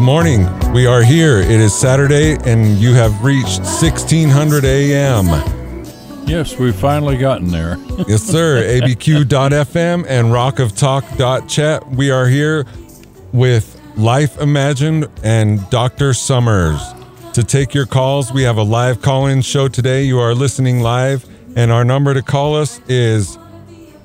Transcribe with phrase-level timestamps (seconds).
[0.00, 0.72] Good morning.
[0.72, 1.40] We are here.
[1.40, 5.26] It is Saturday, and you have reached 1600 a.m.
[6.26, 7.76] Yes, we've finally gotten there.
[8.08, 8.62] Yes, sir.
[8.62, 11.90] ABQ.FM and rockoftalk.chat.
[11.90, 12.64] We are here
[13.34, 16.14] with Life Imagined and Dr.
[16.14, 16.80] Summers.
[17.34, 20.04] To take your calls, we have a live call in show today.
[20.04, 23.36] You are listening live, and our number to call us is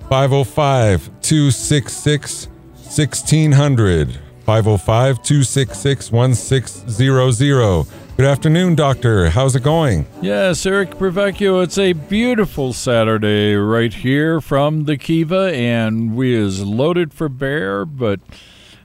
[0.09, 4.24] 505 266 1600.
[4.45, 7.87] 505 266 1600.
[8.15, 9.31] Good afternoon, Doctor.
[9.31, 10.05] How's it going?
[10.21, 16.63] Yes, Eric Prevecchio, it's a beautiful Saturday right here from the Kiva, and we is
[16.63, 18.19] loaded for bear, but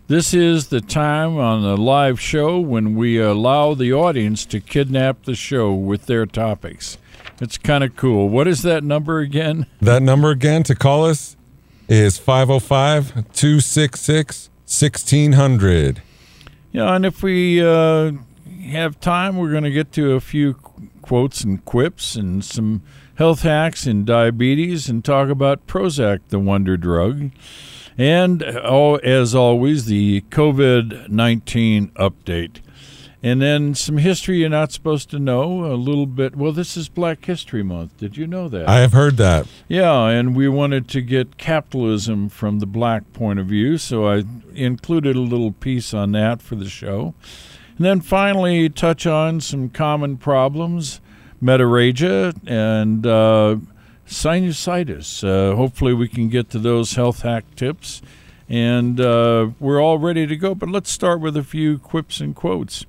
[0.09, 5.25] this is the time on the live show when we allow the audience to kidnap
[5.25, 6.97] the show with their topics.
[7.39, 8.29] It's kind of cool.
[8.31, 9.67] What is that number again?
[9.81, 11.37] That number again to call us
[11.87, 16.01] is 505 266 1600.
[16.71, 18.13] Yeah, and if we uh,
[18.67, 20.55] have time, we're going to get to a few
[21.03, 22.83] quotes and quips and some
[23.17, 27.33] health hacks in diabetes and talk about Prozac, the wonder drug.
[27.99, 32.61] And oh, as always, the COVID 19 update.
[33.23, 35.67] And then some history you're not supposed to know.
[35.67, 36.37] A little bit.
[36.37, 37.99] Well, this is Black History Month.
[37.99, 38.67] Did you know that?
[38.69, 39.47] I have heard that.
[39.69, 44.25] Yeah, and we wanted to get capitalism from the black point of view, so I
[44.55, 47.15] included a little piece on that for the show.
[47.77, 51.01] And then finally, touch on some common problems,
[51.43, 53.57] metrorrhagia and uh,
[54.07, 55.25] sinusitis.
[55.25, 58.01] Uh, hopefully, we can get to those health hack tips.
[58.49, 62.35] And uh, we're all ready to go, but let's start with a few quips and
[62.35, 62.85] quotes.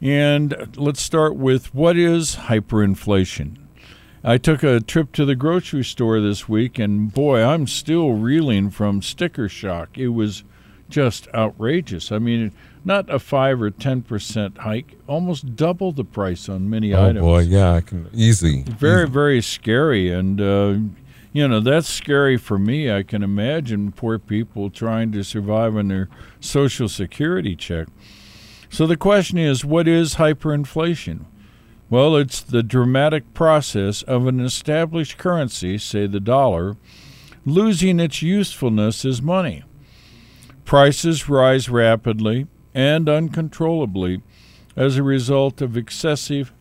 [0.00, 3.56] And let's start with what is hyperinflation?
[4.22, 8.70] I took a trip to the grocery store this week, and boy, I'm still reeling
[8.70, 9.96] from sticker shock.
[9.96, 10.44] It was
[10.88, 12.10] just outrageous.
[12.10, 12.52] I mean,
[12.84, 17.20] not a five or ten percent hike, almost double the price on many oh, items.
[17.20, 18.62] boy, yeah, I can easy.
[18.62, 19.12] Very, easy.
[19.12, 20.78] very scary, and uh,
[21.32, 22.90] you know that's scary for me.
[22.90, 26.08] I can imagine poor people trying to survive on their
[26.40, 27.88] social security check.
[28.70, 31.24] So the question is, what is hyperinflation?
[31.90, 36.76] Well, it's the dramatic process of an established currency, say the dollar,
[37.46, 39.64] losing its usefulness as money.
[40.66, 44.22] Prices rise rapidly and uncontrollably
[44.76, 46.52] as a result of excessive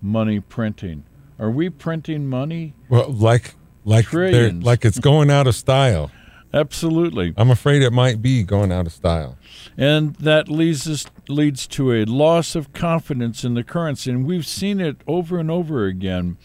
[0.00, 1.04] money printing.
[1.38, 2.74] Are we printing money?
[2.88, 3.54] Well, like
[3.84, 6.10] like like it's going out of style.
[6.54, 7.32] Absolutely.
[7.36, 9.38] I'm afraid it might be going out of style.
[9.76, 14.46] And that leads us, leads to a loss of confidence in the currency, and we've
[14.46, 16.36] seen it over and over again.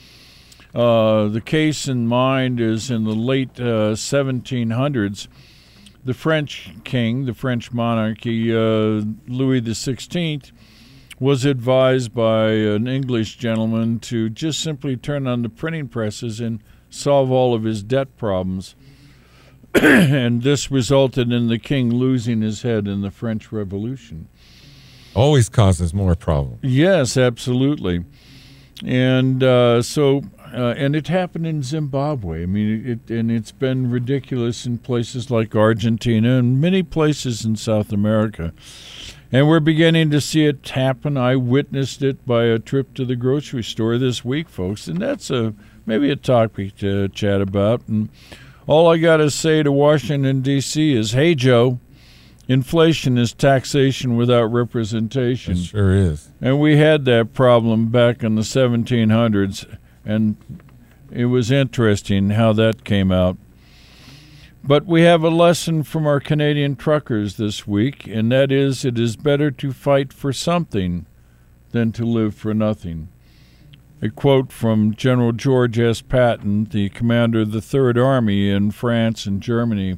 [0.73, 5.27] Uh, the case in mind is in the late uh, 1700s.
[6.05, 10.51] The French king, the French monarchy, uh, Louis XVI,
[11.19, 16.61] was advised by an English gentleman to just simply turn on the printing presses and
[16.89, 18.75] solve all of his debt problems.
[19.83, 24.27] and this resulted in the king losing his head in the French Revolution.
[25.13, 26.59] Always causes more problems.
[26.63, 28.05] Yes, absolutely.
[28.85, 30.23] And uh, so,
[30.53, 32.43] uh, and it happened in Zimbabwe.
[32.43, 37.55] I mean, it, and it's been ridiculous in places like Argentina and many places in
[37.55, 38.53] South America.
[39.31, 41.17] And we're beginning to see it happen.
[41.17, 45.29] I witnessed it by a trip to the grocery store this week, folks, and that's
[45.29, 45.53] a
[45.85, 47.81] maybe a topic to chat about.
[47.87, 48.09] And
[48.67, 50.93] all I got to say to Washington, D.C.
[50.93, 51.79] is hey, Joe,
[52.47, 55.53] inflation is taxation without representation.
[55.53, 56.29] It sure is.
[56.41, 60.35] And we had that problem back in the 1700s, and
[61.11, 63.37] it was interesting how that came out.
[64.63, 68.99] But we have a lesson from our Canadian truckers this week, and that is it
[68.99, 71.05] is better to fight for something
[71.71, 73.07] than to live for nothing.
[74.01, 76.01] A quote from General George S.
[76.01, 79.97] Patton, the commander of the Third Army in France and Germany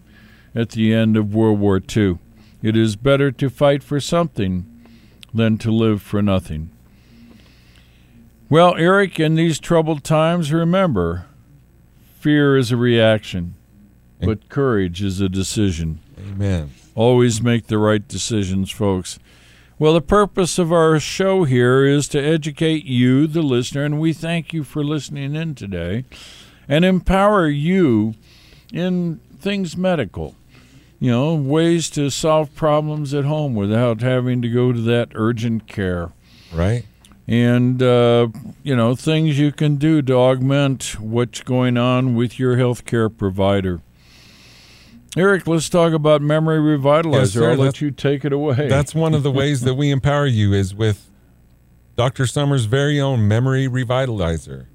[0.55, 2.17] at the end of World War II.
[2.61, 4.65] It is better to fight for something
[5.33, 6.69] than to live for nothing.
[8.49, 11.25] Well, Eric, in these troubled times, remember
[12.19, 13.55] fear is a reaction,
[14.21, 15.99] but courage is a decision.
[16.17, 16.71] Amen.
[16.95, 19.19] Always make the right decisions, folks.
[19.79, 24.11] Well, the purpose of our show here is to educate you, the listener, and we
[24.11, 26.03] thank you for listening in today,
[26.67, 28.15] and empower you
[28.73, 30.35] in things medical.
[30.99, 35.65] You know, ways to solve problems at home without having to go to that urgent
[35.65, 36.11] care.
[36.53, 36.83] Right?
[37.25, 38.27] And, uh,
[38.63, 43.79] you know, things you can do to augment what's going on with your healthcare provider.
[45.17, 47.13] Eric, let's talk about Memory Revitalizer.
[47.13, 47.51] Yes, sir.
[47.51, 48.67] I'll let you take it away.
[48.67, 51.09] That's one of the ways that we empower you is with
[51.95, 52.27] Dr.
[52.27, 54.67] Summers' very own Memory Revitalizer.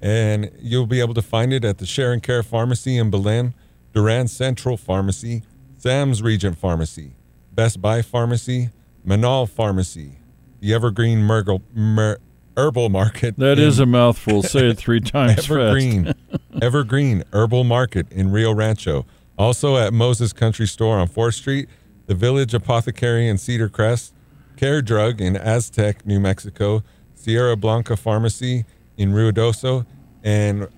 [0.00, 3.54] And you'll be able to find it at the Sharon Care Pharmacy in Belen,
[3.92, 5.42] Duran Central Pharmacy,
[5.76, 7.12] Sam's Regent Pharmacy,
[7.52, 8.70] Best Buy Pharmacy,
[9.06, 10.18] Manal Pharmacy,
[10.60, 12.18] the Evergreen Mergle, Mer,
[12.56, 13.38] Herbal Market.
[13.38, 14.42] That in is a mouthful.
[14.42, 15.38] Say it three times.
[15.38, 16.12] Evergreen,
[16.60, 19.06] Evergreen Herbal Market in Rio Rancho.
[19.38, 21.68] Also at Moses Country Store on 4th Street,
[22.06, 24.14] the Village Apothecary in Cedar Crest,
[24.56, 26.82] Care Drug in Aztec, New Mexico,
[27.14, 28.64] Sierra Blanca Pharmacy
[28.96, 29.86] in Ruidoso,
[30.22, 30.68] and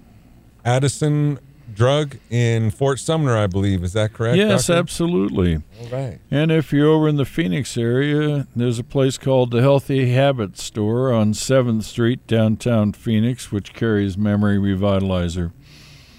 [0.64, 1.38] Addison
[1.74, 3.82] Drug in Fort Sumner, I believe.
[3.82, 4.36] Is that correct?
[4.36, 4.78] Yes, doctor?
[4.78, 5.56] absolutely.
[5.80, 6.20] All right.
[6.30, 10.56] And if you're over in the Phoenix area, there's a place called the Healthy Habit
[10.56, 15.52] Store on 7th Street, downtown Phoenix, which carries Memory Revitalizer.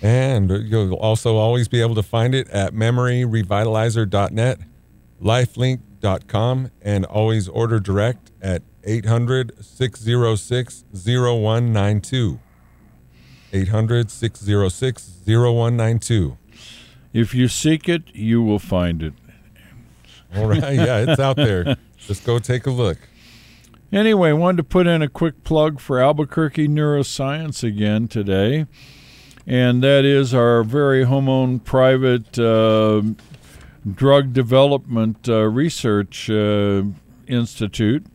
[0.06, 4.60] And you'll also always be able to find it at memoryrevitalizer.net,
[5.20, 12.40] lifelink.com, and always order direct at 800 606 0192.
[13.52, 16.38] 800 606 0192.
[17.12, 19.14] If you seek it, you will find it.
[20.36, 20.62] All right.
[20.62, 21.78] Yeah, it's out there.
[21.98, 23.00] Just go take a look.
[23.92, 28.68] Anyway, wanted to put in a quick plug for Albuquerque Neuroscience again today,
[29.48, 33.02] and that is our very home-owned private uh,
[33.90, 36.84] drug development uh, research uh,
[37.28, 38.06] institute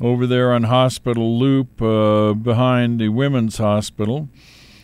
[0.00, 4.28] over there on Hospital Loop uh, behind the Women's Hospital.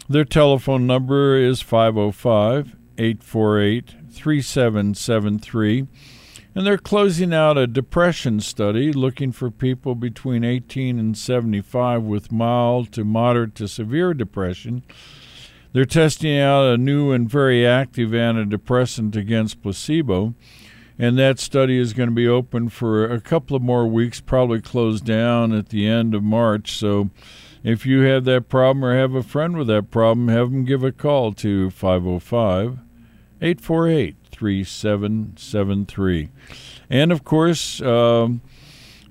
[0.09, 5.87] Their telephone number is 505 848 3773.
[6.53, 12.33] And they're closing out a depression study looking for people between 18 and 75 with
[12.33, 14.83] mild to moderate to severe depression.
[15.73, 20.35] They're testing out a new and very active antidepressant against placebo.
[20.99, 24.61] And that study is going to be open for a couple of more weeks, probably
[24.61, 26.73] closed down at the end of March.
[26.73, 27.09] So
[27.63, 30.83] if you have that problem or have a friend with that problem, have them give
[30.83, 32.81] a call to 505
[33.41, 36.29] 848 3773.
[36.91, 38.43] And of course, um,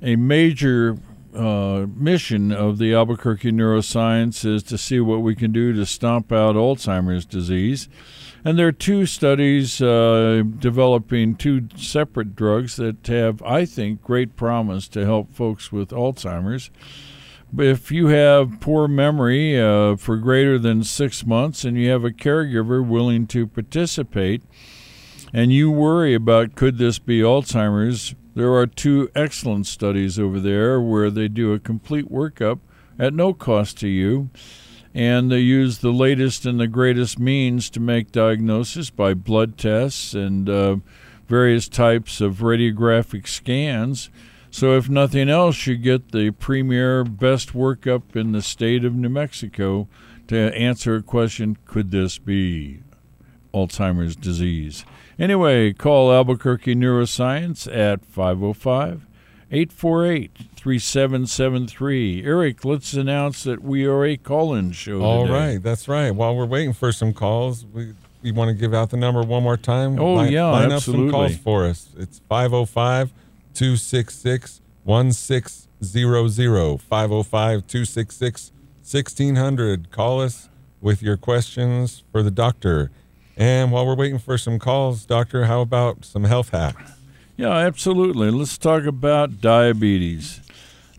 [0.01, 0.97] a major
[1.39, 6.31] uh, mission of the Albuquerque Neuroscience is to see what we can do to stomp
[6.31, 7.87] out Alzheimer's disease.
[8.43, 14.35] And there are two studies uh, developing two separate drugs that have, I think, great
[14.35, 16.69] promise to help folks with Alzheimer's.
[17.51, 22.03] But if you have poor memory uh, for greater than six months and you have
[22.03, 24.43] a caregiver willing to participate,
[25.33, 30.79] and you worry about could this be Alzheimer's, there are two excellent studies over there
[30.79, 32.59] where they do a complete workup
[32.97, 34.29] at no cost to you.
[34.93, 40.13] And they use the latest and the greatest means to make diagnosis by blood tests
[40.13, 40.77] and uh,
[41.27, 44.09] various types of radiographic scans.
[44.49, 49.09] So, if nothing else, you get the premier best workup in the state of New
[49.09, 49.89] Mexico
[50.27, 52.79] to answer a question could this be
[53.53, 54.85] Alzheimer's disease?
[55.19, 59.05] Anyway, call Albuquerque Neuroscience at 505
[59.51, 62.23] 848 3773.
[62.23, 65.01] Eric, let's announce that we are a call in show.
[65.01, 65.33] All today.
[65.33, 65.61] right.
[65.61, 66.11] That's right.
[66.11, 69.43] While we're waiting for some calls, we, we want to give out the number one
[69.43, 69.99] more time.
[69.99, 71.89] Oh, line, yeah, line up some calls for us.
[71.97, 73.11] It's 505
[73.55, 76.81] 266 1600.
[76.81, 79.91] 505 266 1600.
[79.91, 80.47] Call us
[80.79, 82.89] with your questions for the doctor.
[83.39, 86.91] And while we're waiting for some calls, doctor, how about some health hacks?
[87.37, 88.31] Yeah, absolutely.
[88.31, 90.41] Let's talk about diabetes.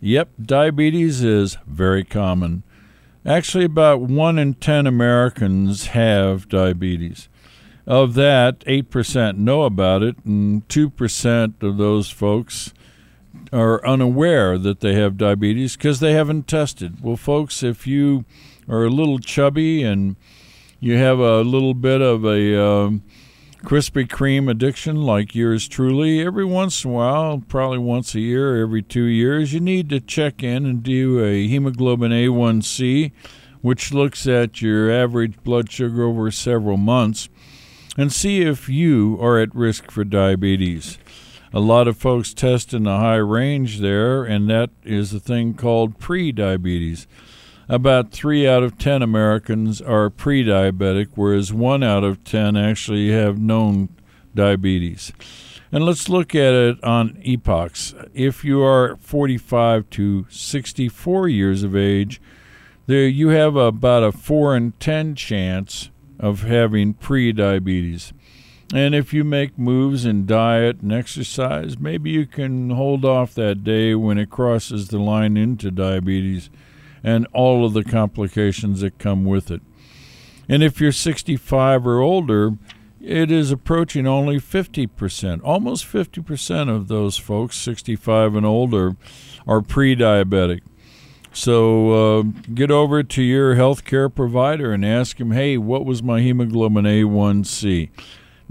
[0.01, 2.63] Yep, diabetes is very common.
[3.23, 7.29] Actually, about 1 in 10 Americans have diabetes.
[7.85, 12.73] Of that, 8% know about it, and 2% of those folks
[13.53, 17.03] are unaware that they have diabetes because they haven't tested.
[17.03, 18.25] Well, folks, if you
[18.67, 20.15] are a little chubby and
[20.81, 23.03] you have a little bit of a um,
[23.63, 28.59] Krispy Kreme addiction like yours truly, every once in a while, probably once a year,
[28.59, 33.11] every two years, you need to check in and do a hemoglobin A1C,
[33.61, 37.29] which looks at your average blood sugar over several months,
[37.95, 40.97] and see if you are at risk for diabetes.
[41.53, 45.53] A lot of folks test in the high range there, and that is a thing
[45.53, 47.05] called pre-diabetes.
[47.71, 53.11] About three out of ten Americans are pre diabetic, whereas one out of ten actually
[53.11, 53.87] have known
[54.35, 55.13] diabetes.
[55.71, 57.95] And let's look at it on epochs.
[58.13, 62.19] If you are 45 to 64 years of age,
[62.87, 68.11] there you have about a 4 in 10 chance of having pre diabetes.
[68.73, 73.63] And if you make moves in diet and exercise, maybe you can hold off that
[73.63, 76.49] day when it crosses the line into diabetes
[77.03, 79.61] and all of the complications that come with it.
[80.47, 82.57] And if you're 65 or older,
[82.99, 85.41] it is approaching only 50%.
[85.43, 88.95] Almost 50% of those folks, 65 and older,
[89.47, 90.61] are pre diabetic.
[91.33, 96.21] So uh, get over to your healthcare provider and ask him, hey, what was my
[96.21, 97.89] hemoglobin A1C?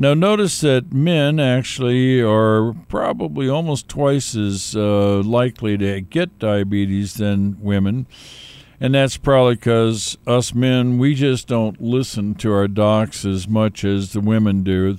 [0.00, 7.12] Now, notice that men actually are probably almost twice as uh, likely to get diabetes
[7.12, 8.06] than women.
[8.80, 13.84] And that's probably because us men, we just don't listen to our docs as much
[13.84, 14.96] as the women do.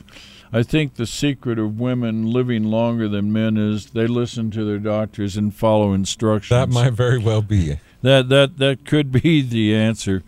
[0.53, 4.77] I think the secret of women living longer than men is they listen to their
[4.77, 6.49] doctors and follow instructions.
[6.51, 7.79] That might very well be.
[8.03, 10.21] That that that could be the answer.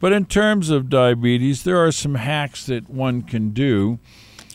[0.00, 3.98] But in terms of diabetes, there are some hacks that one can do.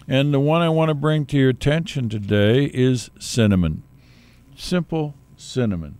[0.07, 3.83] And the one I want to bring to your attention today is cinnamon.
[4.55, 5.97] Simple cinnamon.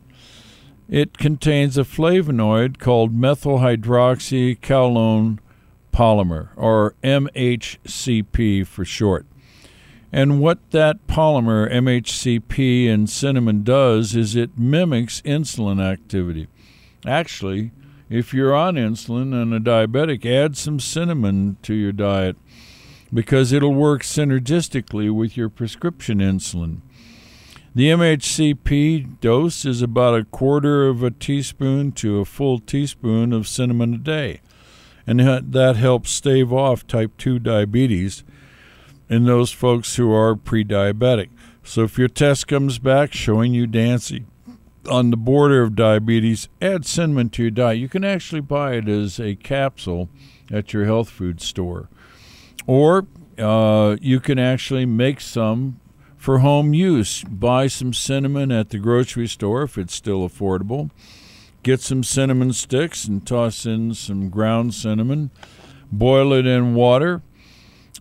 [0.90, 5.40] It contains a flavonoid called methyl hydroxychalcone
[5.92, 9.26] polymer, or MHCP for short.
[10.12, 16.48] And what that polymer, MHCP, in cinnamon does is it mimics insulin activity.
[17.06, 17.72] Actually,
[18.10, 22.38] if you're on insulin and a diabetic, add some cinnamon to your diet
[23.14, 26.82] because it'll work synergistically with your prescription insulin.
[27.74, 33.48] The MHCP dose is about a quarter of a teaspoon to a full teaspoon of
[33.48, 34.42] cinnamon a day,
[35.06, 38.24] and that helps stave off type 2 diabetes
[39.10, 41.30] in those folks who are pre diabetic.
[41.64, 44.28] So if your test comes back showing you dancing
[44.88, 47.80] on the border of diabetes, add cinnamon to your diet.
[47.80, 50.10] You can actually buy it as a capsule
[50.52, 51.90] at your health food store.
[52.68, 55.80] Or uh, you can actually make some
[56.18, 57.24] for home use.
[57.24, 60.90] Buy some cinnamon at the grocery store if it's still affordable.
[61.64, 65.32] Get some cinnamon sticks and toss in some ground cinnamon.
[65.92, 67.22] Boil it in water,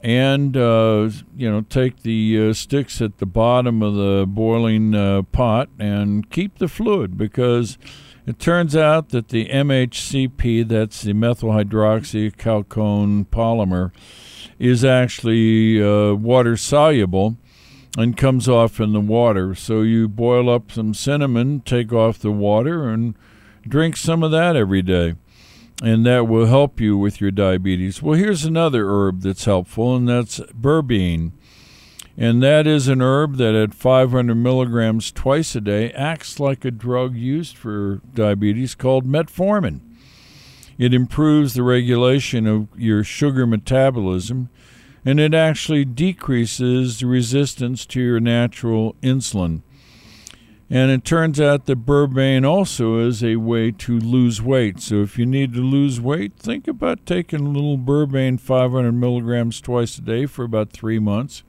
[0.04, 5.23] and uh, you know take the uh, sticks at the bottom of the boiling uh,
[5.23, 7.78] pot and keep the fluid because
[8.26, 13.92] it turns out that the MHCP, that's the methyl hydroxychalcone polymer,
[14.58, 17.37] is actually uh, water soluble
[17.96, 19.54] and comes off in the water.
[19.54, 23.14] So you boil up some cinnamon, take off the water, and
[23.66, 25.14] drink some of that every day.
[25.83, 28.00] And that will help you with your diabetes.
[28.00, 31.33] Well, here's another herb that's helpful, and that's berberine.
[32.16, 36.71] And that is an herb that at 500 milligrams twice a day acts like a
[36.71, 39.81] drug used for diabetes called metformin.
[40.78, 44.49] It improves the regulation of your sugar metabolism
[45.04, 49.62] and it actually decreases the resistance to your natural insulin.
[50.75, 54.81] And it turns out that berberine also is a way to lose weight.
[54.81, 59.61] So if you need to lose weight, think about taking a little berberine 500 milligrams
[59.61, 61.45] twice a day for about three months.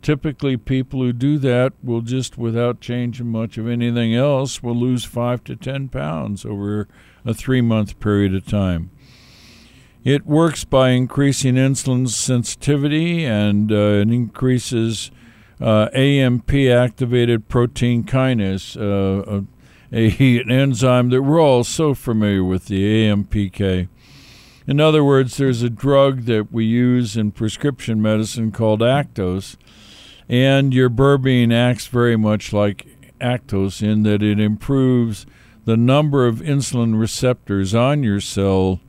[0.00, 5.04] Typically, people who do that will just, without changing much of anything else, will lose
[5.04, 6.88] five to ten pounds over
[7.26, 8.90] a three month period of time.
[10.02, 15.10] It works by increasing insulin sensitivity and uh, it increases
[15.62, 19.42] uh, AMP activated protein kinase, uh,
[19.92, 23.88] a, an enzyme that we're all so familiar with, the AMPK.
[24.66, 29.56] In other words, there's a drug that we use in prescription medicine called Actos,
[30.28, 32.86] and your berberine acts very much like
[33.20, 35.26] Actos in that it improves
[35.64, 38.80] the number of insulin receptors on your cell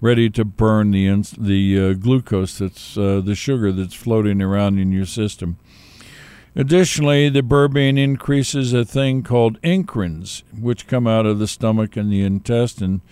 [0.00, 4.92] ready to burn the the uh, glucose that's uh, the sugar that's floating around in
[4.92, 5.56] your system.
[6.58, 12.10] Additionally, the berberine increases a thing called incretins, which come out of the stomach and
[12.10, 13.02] the intestine,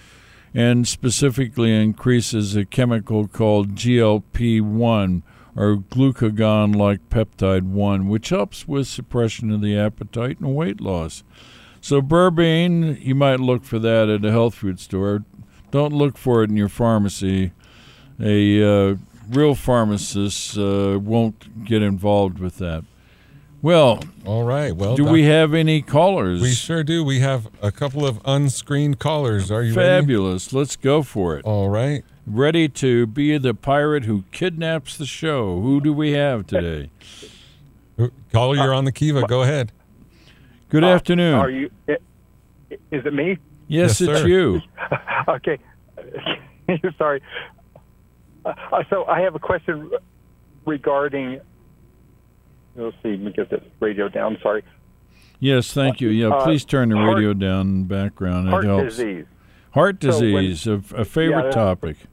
[0.54, 5.22] and specifically increases a chemical called GLP-1
[5.54, 11.22] or glucagon-like peptide 1, which helps with suppression of the appetite and weight loss.
[11.82, 15.22] So berberine, you might look for that at a health food store.
[15.70, 17.52] Don't look for it in your pharmacy.
[18.18, 18.94] A uh,
[19.28, 22.84] real pharmacist uh, won't get involved with that.
[23.64, 24.76] Well, all right.
[24.76, 26.42] Well, do doc- we have any callers?
[26.42, 27.02] We sure do.
[27.02, 29.50] We have a couple of unscreened callers.
[29.50, 30.52] Are you fabulous?
[30.52, 30.58] Ready?
[30.58, 31.46] Let's go for it.
[31.46, 32.04] All right.
[32.26, 35.62] Ready to be the pirate who kidnaps the show.
[35.62, 36.90] Who do we have today?
[38.34, 39.22] Caller, you're on the Kiva.
[39.22, 39.72] Go ahead.
[40.68, 41.34] Good uh, afternoon.
[41.36, 41.70] Are you?
[41.88, 43.38] Is it me?
[43.66, 44.28] Yes, yes it's sir.
[44.28, 44.60] you.
[45.28, 45.58] okay.
[46.98, 47.22] Sorry.
[48.44, 49.90] Uh, so I have a question
[50.66, 51.40] regarding.
[52.76, 53.10] Let's see.
[53.10, 54.36] Let me get this radio down.
[54.42, 54.62] Sorry.
[55.40, 56.08] Yes, thank you.
[56.08, 58.48] Yeah, Uh, please turn the heart- radio down in the background.
[58.48, 58.96] It Heart helps.
[58.96, 59.26] disease.
[59.72, 61.96] Heart So when- disease, a, a favorite Yeah, topic.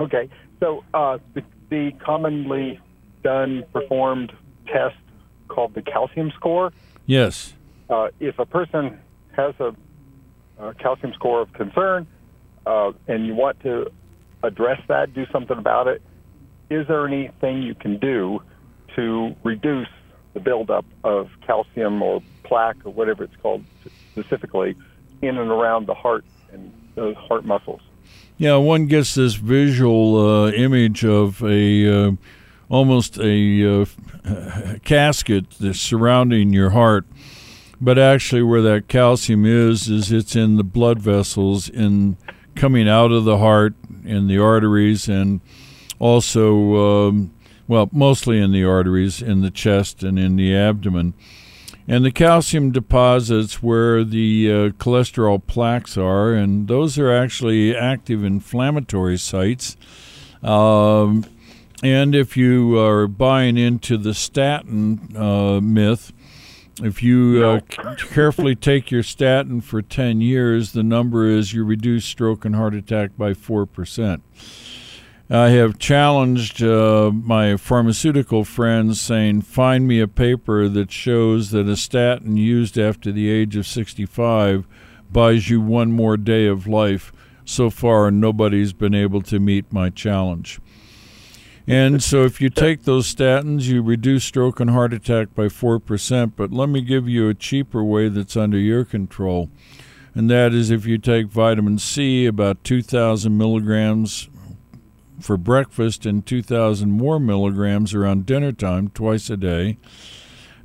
[0.00, 0.28] Okay.
[0.60, 2.78] So uh, the, the commonly
[3.24, 4.32] done performed
[4.66, 4.96] test
[5.48, 6.72] called the calcium score.
[7.06, 7.54] Yes.
[7.88, 8.98] Uh, if a person
[9.34, 9.74] has a,
[10.62, 12.06] a calcium score of concern
[12.66, 13.90] uh, and you want to
[14.42, 16.02] address that, do something about it,
[16.68, 18.40] is there anything you can do
[18.96, 19.88] to reduce
[20.34, 23.64] the buildup of calcium or plaque or whatever it's called
[24.12, 24.76] specifically
[25.22, 27.80] in and around the heart and those heart muscles?
[28.36, 32.12] Yeah, one gets this visual uh, image of a uh,
[32.68, 33.84] almost a uh,
[34.84, 37.06] casket that's surrounding your heart,
[37.80, 42.16] but actually, where that calcium is, is it's in the blood vessels in
[42.54, 45.40] coming out of the heart in the arteries, and
[45.98, 47.34] also, um,
[47.68, 51.14] well, mostly in the arteries, in the chest and in the abdomen.
[51.86, 58.24] And the calcium deposits where the uh, cholesterol plaques are, and those are actually active
[58.24, 59.76] inflammatory sites.
[60.42, 61.24] Um,
[61.82, 66.12] and if you are buying into the statin uh, myth,
[66.82, 67.60] if you uh,
[67.96, 72.74] carefully take your statin for 10 years, the number is you reduce stroke and heart
[72.74, 74.20] attack by 4%.
[75.30, 81.68] I have challenged uh, my pharmaceutical friends, saying, Find me a paper that shows that
[81.68, 84.66] a statin used after the age of 65
[85.12, 87.12] buys you one more day of life.
[87.44, 90.60] So far, nobody's been able to meet my challenge.
[91.66, 96.32] And so, if you take those statins, you reduce stroke and heart attack by 4%.
[96.36, 99.50] But let me give you a cheaper way that's under your control.
[100.14, 104.30] And that is if you take vitamin C, about 2,000 milligrams
[105.20, 109.78] for breakfast and 2,000 more milligrams around dinner time twice a day.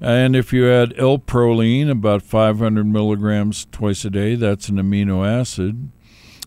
[0.02, 5.90] And if you add L-proline, about 500 milligrams twice a day, that's an amino acid.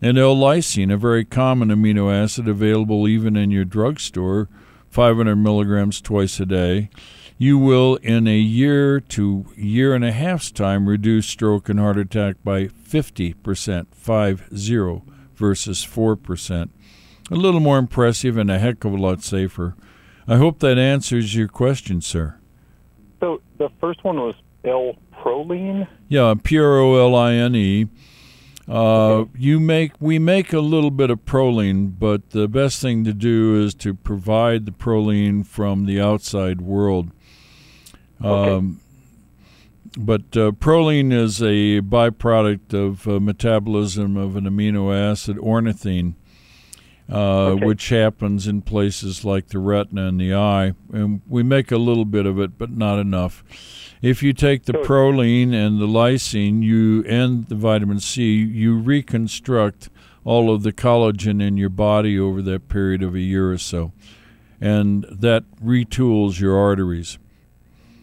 [0.02, 4.48] And L-lysine, a very common amino acid available even in your drugstore,
[4.90, 6.90] 500 milligrams twice a day.
[7.38, 11.98] You will, in a year to year and a half's time, reduce stroke and heart
[11.98, 15.02] attack by 50%, 5 0
[15.34, 16.70] versus 4%
[17.30, 19.74] a little more impressive and a heck of a lot safer.
[20.28, 22.36] I hope that answers your question, sir.
[23.20, 24.34] So the first one was
[24.64, 25.86] L-proline.
[26.08, 27.88] Yeah, P R O L I N E.
[28.68, 33.12] Uh, you make we make a little bit of proline, but the best thing to
[33.12, 37.10] do is to provide the proline from the outside world.
[38.20, 38.80] Um,
[39.98, 46.14] But uh, proline is a byproduct of uh, metabolism of an amino acid, ornithine.
[47.08, 47.64] Uh, Okay.
[47.66, 50.72] which happens in places like the retina and the eye.
[50.92, 53.44] And we make a little bit of it, but not enough.
[54.02, 59.88] If you take the proline and the lysine, you and the vitamin C, you reconstruct
[60.24, 63.92] all of the collagen in your body over that period of a year or so,
[64.60, 67.18] and that retools your arteries.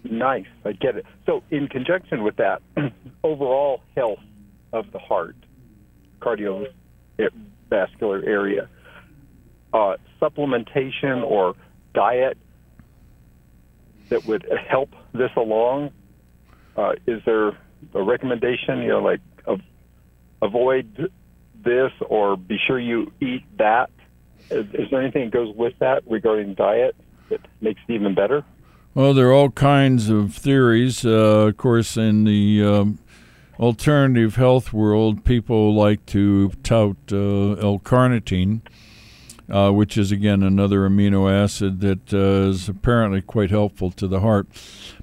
[0.06, 1.06] Nice, I get it.
[1.26, 2.62] So in conjunction with that,
[3.26, 4.20] overall health
[4.72, 5.36] of the heart,
[6.22, 6.72] cardiovascular
[8.26, 8.70] area,
[9.74, 11.56] uh, supplementation or
[11.94, 12.38] diet
[14.10, 15.92] that would help this along.
[16.78, 17.50] Uh, is there
[17.94, 18.82] a recommendation?
[18.82, 19.62] You know, like av-
[20.42, 21.12] avoid
[21.64, 23.90] this or be sure you eat that.
[24.50, 26.96] Is, is there anything that goes with that regarding diet
[27.30, 28.46] that makes it even better?
[28.94, 31.04] Well, there are all kinds of theories.
[31.06, 33.00] Uh, of course, in the um,
[33.60, 38.62] alternative health world, people like to tout uh, L-carnitine,
[39.50, 44.22] uh, which is again another amino acid that uh, is apparently quite helpful to the
[44.22, 44.48] heart.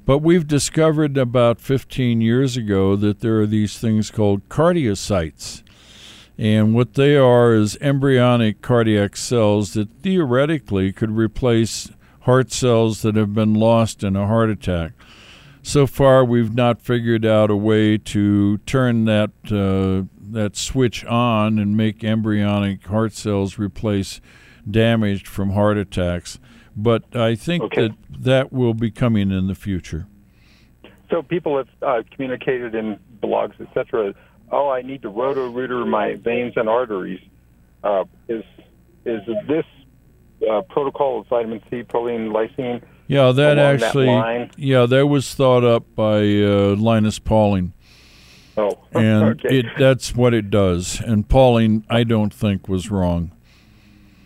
[0.05, 5.63] But we've discovered about 15 years ago that there are these things called cardiocytes.
[6.39, 13.15] And what they are is embryonic cardiac cells that theoretically could replace heart cells that
[13.15, 14.93] have been lost in a heart attack.
[15.63, 21.59] So far, we've not figured out a way to turn that uh, that switch on
[21.59, 24.21] and make embryonic heart cells replace
[24.71, 26.39] damaged from heart attacks.
[26.77, 27.89] But I think Okay.
[27.89, 30.07] that that will be coming in the future.
[31.11, 34.15] So people have uh, communicated in blogs, etc.
[34.53, 37.21] Oh, I need to roto-rooter my veins and arteries.
[37.83, 38.45] Uh, is
[39.05, 39.65] is this
[40.49, 42.83] uh, protocol of vitamin C, proline, lysine?
[43.09, 47.73] Yeah, that Along that actually, yeah, that was thought up by uh, Linus Pauling.
[48.69, 49.59] Oh, and okay.
[49.61, 51.01] it that's what it does.
[51.01, 53.33] And Pauling, I don't think was wrong.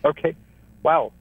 [0.04, 0.34] okay.
[0.82, 1.12] Wow.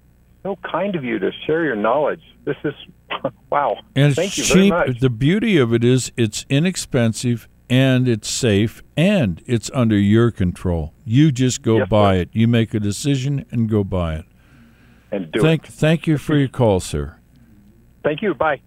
[0.43, 2.21] so kind of you to share your knowledge.
[2.45, 2.73] This is
[3.49, 3.78] wow.
[3.95, 4.56] And Thank you cheap.
[4.56, 4.99] very much.
[4.99, 10.93] The beauty of it is it's inexpensive and it's safe and it's under your control.
[11.06, 12.21] You just go Yes, buy sir.
[12.21, 12.30] it.
[12.34, 14.26] You make a decision and go buy it.
[15.12, 15.71] and do thank it.
[15.71, 17.17] thank you for your call, sir.
[18.04, 18.34] Thank you.
[18.34, 18.60] Bye.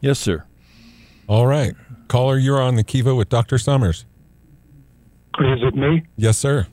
[0.00, 0.44] Yes, sir.
[1.28, 1.74] All right.
[2.12, 3.56] Caller, you're on the Kiva with Dr.
[3.56, 4.04] Summers.
[5.40, 6.02] Is it me?
[6.18, 6.66] Yes, sir.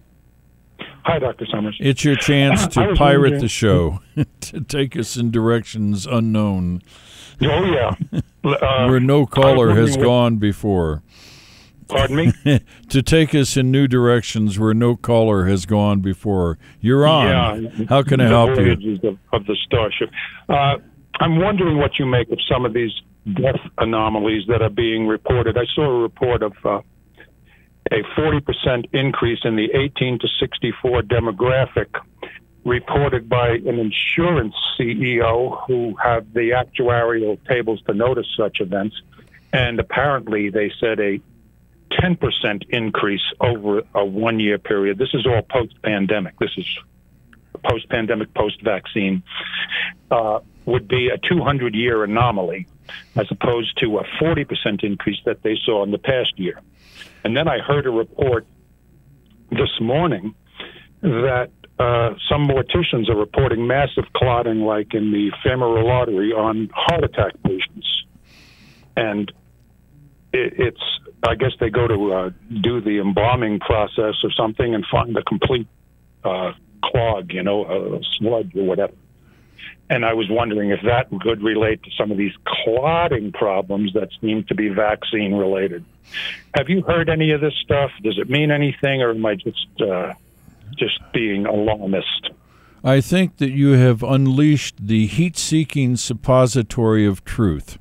[1.05, 1.45] Hi, Dr.
[1.49, 1.77] Summers.
[1.79, 3.99] It's your chance to pirate wondering- the show
[4.41, 6.81] to take us in directions unknown
[7.41, 7.95] Oh, yeah.
[8.43, 11.03] Uh, where no caller has what- gone before.
[11.87, 12.59] pardon me?
[12.89, 16.57] to take us in new directions where no caller has gone before.
[16.81, 17.63] You're on.
[17.63, 17.85] Yeah.
[17.87, 18.71] How can I help you?
[19.03, 20.09] Of, of the Starship.
[20.49, 20.75] Uh,
[21.21, 22.91] I'm wondering what you make of some of these
[23.25, 25.57] death anomalies that are being reported.
[25.57, 26.81] I saw a report of uh,
[27.91, 31.87] a 40% increase in the 18 to 64 demographic
[32.65, 38.95] reported by an insurance CEO who had the actuarial tables to notice such events.
[39.51, 41.19] And apparently, they said a
[41.91, 44.97] 10% increase over a one year period.
[44.97, 46.37] This is all post pandemic.
[46.39, 46.67] This is
[47.67, 49.23] post pandemic, post vaccine,
[50.11, 52.67] uh, would be a 200 year anomaly
[53.15, 56.61] as opposed to a 40% increase that they saw in the past year.
[57.23, 58.45] And then I heard a report
[59.51, 60.35] this morning
[61.01, 61.49] that
[61.79, 67.33] uh, some morticians are reporting massive clotting, like in the femoral artery, on heart attack
[67.43, 68.05] patients.
[68.97, 69.31] And
[70.33, 72.29] it, it's, I guess they go to uh,
[72.61, 75.67] do the embalming process or something and find a complete
[76.23, 76.51] uh,
[76.83, 78.93] clog, you know, a sludge or whatever.
[79.89, 84.09] And I was wondering if that could relate to some of these clotting problems that
[84.21, 85.83] seem to be vaccine related.
[86.55, 87.91] Have you heard any of this stuff?
[88.03, 90.13] Does it mean anything, or am I just uh,
[90.77, 92.29] just being alarmist?
[92.83, 97.77] I think that you have unleashed the heat seeking suppository of truth.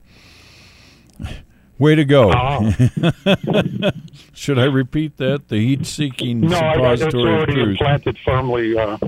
[1.79, 2.33] Way to go.
[2.35, 2.61] Ah,
[4.35, 5.49] Should I repeat that?
[5.49, 7.69] The heat seeking no, I, it's suppository of already truth.
[7.69, 8.99] implanted firmly uh,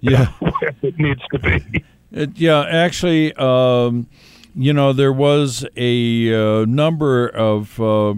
[0.00, 0.26] Yeah.
[0.40, 1.84] where it needs to be.
[2.16, 4.08] It, yeah, actually, um,
[4.54, 8.14] you know, there was a uh, number of uh,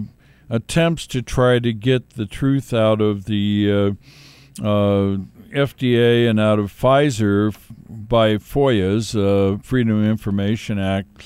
[0.49, 3.91] attempts to try to get the truth out of the uh,
[4.65, 5.17] uh,
[5.51, 7.53] FDA and out of Pfizer
[7.89, 11.25] by FOIA's uh, Freedom of Information Act.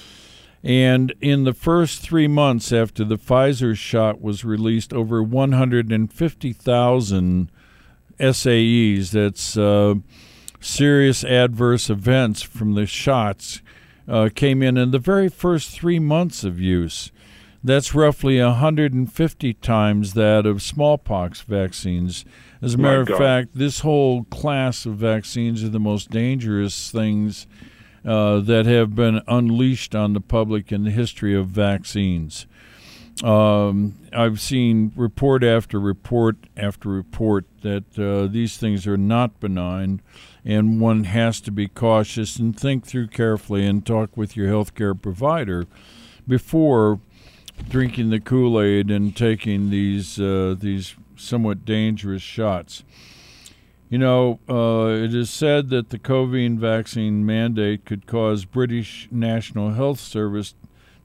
[0.64, 7.52] And in the first three months after the Pfizer shot was released, over 150,000
[8.20, 9.94] SAEs, that's uh,
[10.64, 13.62] serious adverse events from the shots,
[14.08, 17.12] uh, came in in the very first three months of use.
[17.64, 22.26] That's roughly 150 times that of smallpox vaccines.
[22.62, 27.48] As a matter of fact, this whole class of vaccines are the most dangerous things
[28.06, 32.48] uh, that have been unleashed on the public in the history of vaccines.
[33.24, 40.02] Um, I've seen report after report after report that uh, these things are not benign,
[40.46, 45.00] and one has to be cautious and think through carefully and talk with your healthcare
[45.00, 45.66] provider
[46.28, 47.00] before
[47.70, 52.84] drinking the Kool Aid and taking these uh, these somewhat dangerous shots.
[53.90, 59.74] You know, uh, it is said that the COVID vaccine mandate could cause British National
[59.74, 60.56] Health Service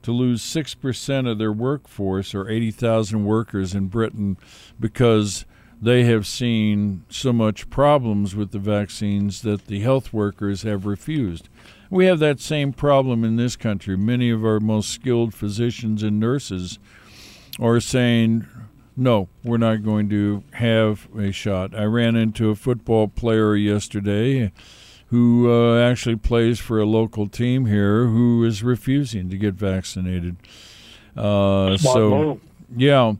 [0.01, 4.37] to lose 6% of their workforce, or 80,000 workers in Britain,
[4.79, 5.45] because
[5.81, 11.47] they have seen so much problems with the vaccines that the health workers have refused.
[11.89, 13.97] We have that same problem in this country.
[13.97, 16.79] Many of our most skilled physicians and nurses
[17.59, 18.45] are saying,
[18.95, 21.73] no, we're not going to have a shot.
[21.73, 24.51] I ran into a football player yesterday
[25.07, 30.35] who uh, actually plays for a local team here who is refusing to get vaccinated.
[31.15, 32.39] Uh, so,
[32.75, 33.13] yeah.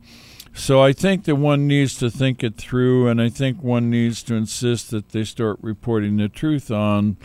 [0.53, 4.23] So I think that one needs to think it through, and I think one needs
[4.23, 7.17] to insist that they start reporting the truth on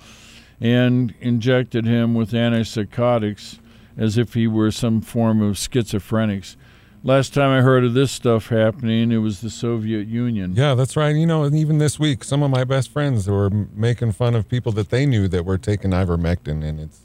[0.61, 3.59] and injected him with antipsychotics
[3.97, 6.57] as if he were some form of schizophrenics.
[7.07, 10.55] Last time I heard of this stuff happening, it was the Soviet Union.
[10.57, 11.15] Yeah, that's right.
[11.15, 14.49] You know, and even this week, some of my best friends were making fun of
[14.49, 17.04] people that they knew that were taking ivermectin, and it's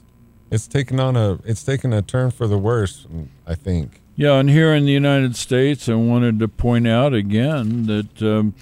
[0.50, 3.06] it's taken on a it's taken a turn for the worse.
[3.46, 4.00] I think.
[4.16, 8.54] Yeah, and here in the United States, I wanted to point out again that um,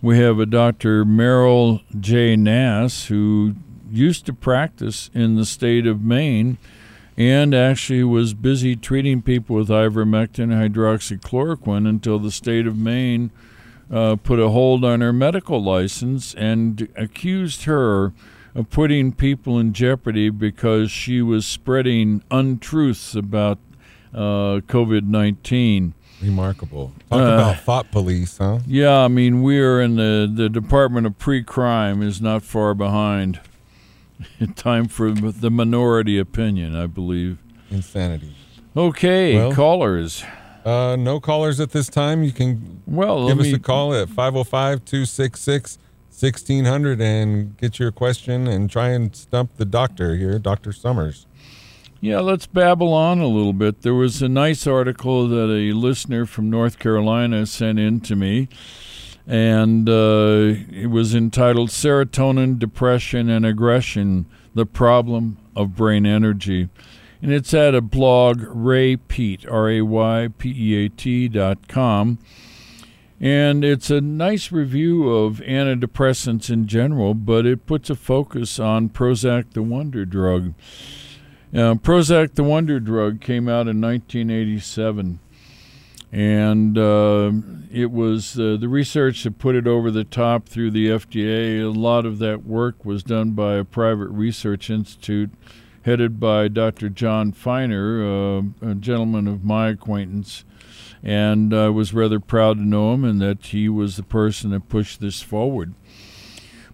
[0.00, 1.04] we have a Dr.
[1.04, 2.36] Meryl J.
[2.36, 3.56] Nass who
[3.90, 6.58] used to practice in the state of Maine
[7.16, 13.30] and actually was busy treating people with ivermectin hydroxychloroquine until the state of Maine
[13.90, 18.12] uh, put a hold on her medical license and accused her
[18.54, 23.58] of putting people in jeopardy because she was spreading untruths about
[24.12, 25.94] uh, COVID 19.
[26.22, 26.92] Remarkable.
[27.10, 28.58] Talk uh, about thought police, huh?
[28.66, 33.40] Yeah, I mean, we're in the, the Department of Pre Crime is not far behind.
[34.54, 37.38] Time for the minority opinion, I believe.
[37.70, 38.36] Insanity.
[38.76, 40.22] Okay, well, callers.
[40.64, 42.22] Uh, no callers at this time.
[42.22, 45.78] You can well give us me, a call at 505 266
[46.10, 50.72] 1600 and get your question and try and stump the doctor here, Dr.
[50.72, 51.26] Summers.
[52.00, 53.82] Yeah, let's babble on a little bit.
[53.82, 58.48] There was a nice article that a listener from North Carolina sent in to me
[59.30, 66.68] and uh, it was entitled Serotonin, Depression, and Aggression The Problem of Brain Energy.
[67.22, 68.98] And it's at a blog, Ray
[69.48, 72.18] R A Y P E A T dot com.
[73.20, 78.88] And it's a nice review of antidepressants in general, but it puts a focus on
[78.88, 80.54] Prozac the Wonder Drug.
[81.52, 85.18] Uh, Prozac the Wonder Drug came out in 1987
[86.12, 87.30] and uh,
[87.70, 91.62] it was uh, the research that put it over the top through the FDA.
[91.62, 95.30] A lot of that work was done by a private research institute
[95.82, 96.88] headed by Dr.
[96.88, 98.02] John Feighner,
[98.62, 100.44] uh, a gentleman of my acquaintance.
[101.02, 104.68] And I was rather proud to know him and that he was the person that
[104.68, 105.74] pushed this forward.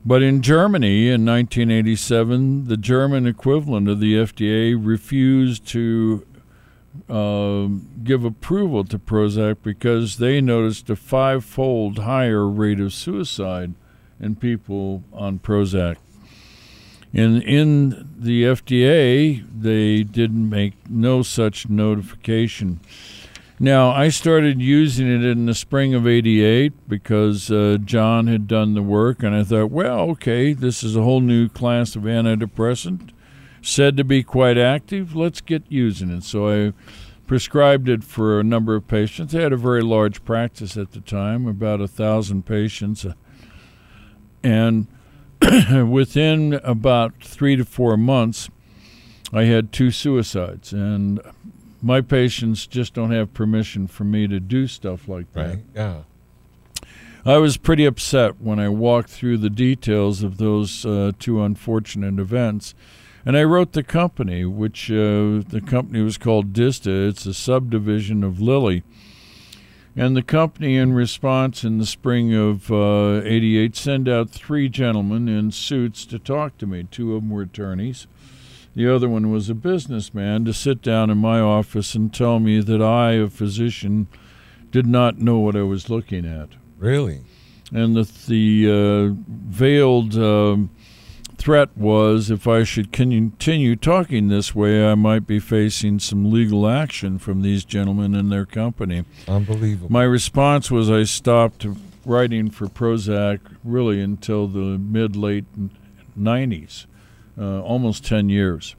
[0.05, 6.25] But in Germany in 1987, the German equivalent of the FDA refused to
[7.09, 7.67] uh,
[8.05, 13.75] give approval to Prozac because they noticed a five-fold higher rate of suicide
[14.21, 15.97] in people on Prozac.
[17.13, 22.81] And in the FDA, they didn't make no such notification.
[23.59, 28.75] Now, I started using it in the spring of 88 because uh, John had done
[28.75, 33.13] the work, and I thought, well, okay, this is a whole new class of antidepressant
[33.67, 35.17] said to be quite active.
[35.17, 36.23] Let's get using it.
[36.23, 36.73] So I
[37.27, 39.33] prescribed it for a number of patients.
[39.33, 43.05] They had a very large practice at the time, about a thousand patients,
[44.43, 44.87] and
[45.91, 48.49] within about three to four months,
[49.33, 51.21] I had two suicides, and
[51.87, 55.49] my patients just don't have permission for me to do stuff like that.
[55.49, 55.65] Right.
[55.75, 56.03] Yeah.
[57.25, 62.21] I was pretty upset when I walked through the details of those uh, two unfortunate
[62.21, 62.75] events
[63.27, 67.09] and I wrote the company, which uh, the company was called Dista.
[67.09, 68.85] It's a subdivision of Lilly.
[69.97, 75.27] And the company, in response in the spring of uh, 88, sent out three gentlemen
[75.27, 76.87] in suits to talk to me.
[76.89, 78.07] Two of them were attorneys.
[78.77, 82.61] The other one was a businessman to sit down in my office and tell me
[82.61, 84.07] that I, a physician,
[84.71, 86.51] did not know what I was looking at.
[86.77, 87.23] Really?
[87.73, 90.69] And that the uh, veiled um,
[91.39, 96.69] threat was if I should continue talking this way, I might be facing some legal
[96.69, 99.07] action from these gentlemen and their company.
[99.27, 99.91] Unbelievable.
[99.91, 101.67] My response was I stopped
[102.05, 105.47] writing for Prozac really until the mid late
[106.19, 106.85] 90s,
[107.39, 108.77] uh, almost 10 years.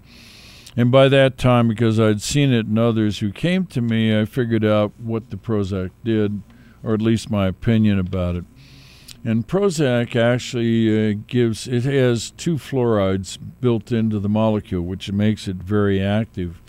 [0.76, 4.26] And by that time, because I'd seen it in others who came to me, I
[4.26, 6.44] figured out what the Prozac did,
[6.84, 8.46] or at least my opinion about it.
[9.24, 15.48] And Prozac actually uh, gives, it has two fluorides built into the molecule, which makes
[15.48, 16.62] it very active.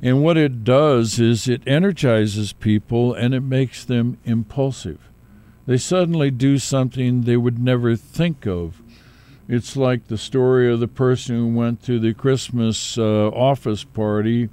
[0.00, 5.00] And what it does is it energizes people and it makes them impulsive.
[5.66, 8.82] They suddenly do something they would never think of.
[9.48, 14.48] It's like the story of the person who went to the Christmas uh, office party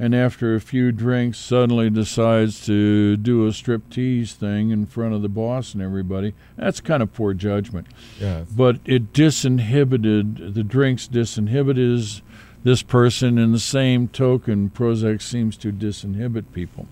[0.00, 5.20] and after a few drinks suddenly decides to do a striptease thing in front of
[5.20, 6.32] the boss and everybody.
[6.56, 7.86] That's kind of poor judgment.
[8.18, 8.48] Yes.
[8.48, 12.22] But it disinhibited, the drinks disinhibited
[12.64, 13.36] this person.
[13.36, 16.88] In the same token, Prozac seems to disinhibit people.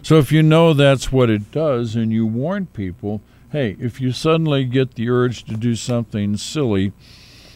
[0.00, 4.12] So if you know that's what it does and you warn people, hey, if you
[4.12, 6.92] suddenly get the urge to do something silly,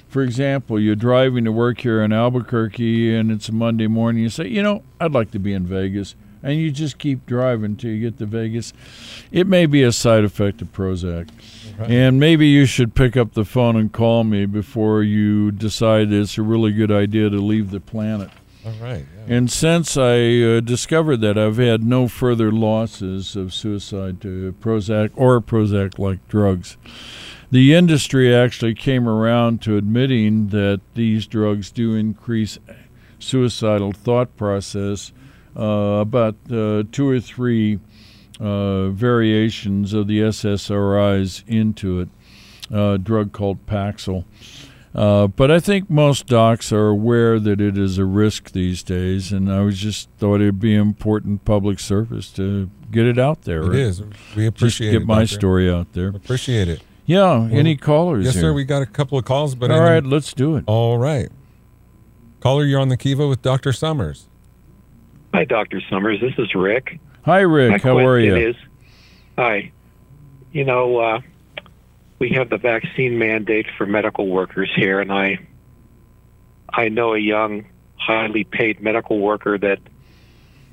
[0.09, 4.29] for example, you're driving to work here in Albuquerque and it's a Monday morning, you
[4.29, 6.15] say, you know, I'd like to be in Vegas.
[6.43, 8.73] And you just keep driving till you get to Vegas.
[9.33, 11.29] It may be a side effect of Prozac.
[11.79, 11.91] Right.
[11.91, 16.39] And maybe you should pick up the phone and call me before you decide it's
[16.39, 18.31] a really good idea to leave the planet.
[18.67, 19.07] All right.
[19.29, 19.37] Yeah.
[19.37, 25.13] And since I uh, discovered that, I've had no further losses of suicide to Prozac
[25.15, 26.77] or Prozac like drugs.
[27.53, 32.59] The industry actually came around to admitting that these drugs do increase
[33.21, 35.13] suicidal thought process.
[35.57, 37.79] Uh, about uh, two or three
[38.41, 42.09] uh, variations of the SSRIs into it,
[42.71, 44.25] a drug called Paxil.
[44.97, 49.31] Uh, but I think most docs are aware that it is a risk these days,
[49.31, 53.61] and I was just thought it'd be important public service to get it out there.
[53.61, 53.77] It right?
[53.77, 54.01] is.
[54.01, 54.07] We
[54.45, 55.07] Just appreciate get it.
[55.07, 55.35] my Doctor.
[55.35, 56.09] story out there.
[56.09, 56.81] Appreciate it.
[57.05, 57.47] Yeah.
[57.53, 58.25] any callers?
[58.25, 58.45] Yes, here?
[58.45, 58.53] sir.
[58.55, 60.65] We got a couple of calls, but All in right, let's do it.
[60.67, 61.29] all right.
[62.41, 63.75] Caller, you're on the Kiva with Dr.
[63.75, 64.29] Summers.
[65.35, 65.83] Hi, Dr.
[65.91, 66.23] Summers.
[66.23, 66.99] This is Rick.
[67.27, 67.71] Hi, Rick.
[67.73, 68.35] My How are you?
[68.35, 68.57] Is,
[69.37, 69.73] hi.
[70.53, 71.21] You know, uh,
[72.19, 75.39] we have the vaccine mandate for medical workers here, and I,
[76.73, 79.79] I know a young, highly paid medical worker that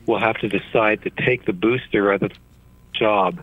[0.06, 2.32] will have to decide to take the booster or the
[2.94, 3.42] job.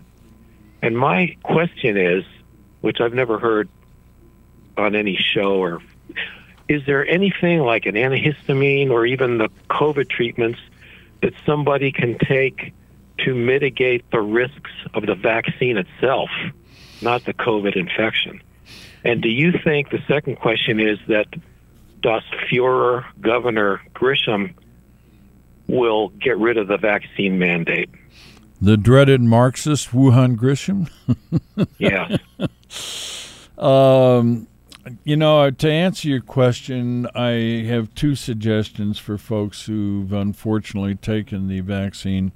[0.83, 2.25] And my question is,
[2.81, 3.69] which I've never heard
[4.77, 5.83] on any show or
[6.69, 10.61] is there anything like an antihistamine or even the COVID treatments
[11.21, 12.73] that somebody can take
[13.25, 16.31] to mitigate the risks of the vaccine itself,
[17.03, 18.43] not the COVID infection?
[19.05, 21.27] And do you think the second question is that
[22.03, 24.55] Das Fuhrer Governor Grisham
[25.67, 27.91] will get rid of the vaccine mandate?
[28.61, 30.91] The dreaded Marxist Wuhan Grisham.
[31.79, 32.19] yeah.
[33.57, 34.49] Um,
[35.05, 41.49] you know, to answer your question, I have two suggestions for folks who've unfortunately taken
[41.49, 42.33] the vaccine.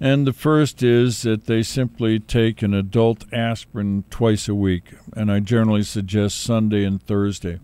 [0.00, 5.30] And the first is that they simply take an adult aspirin twice a week, and
[5.30, 7.60] I generally suggest Sunday and Thursday.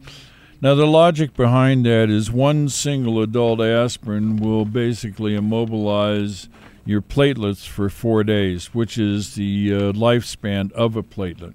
[0.60, 6.48] Now, the logic behind that is one single adult aspirin will basically immobilize
[6.84, 11.54] your platelets for four days, which is the uh, lifespan of a platelet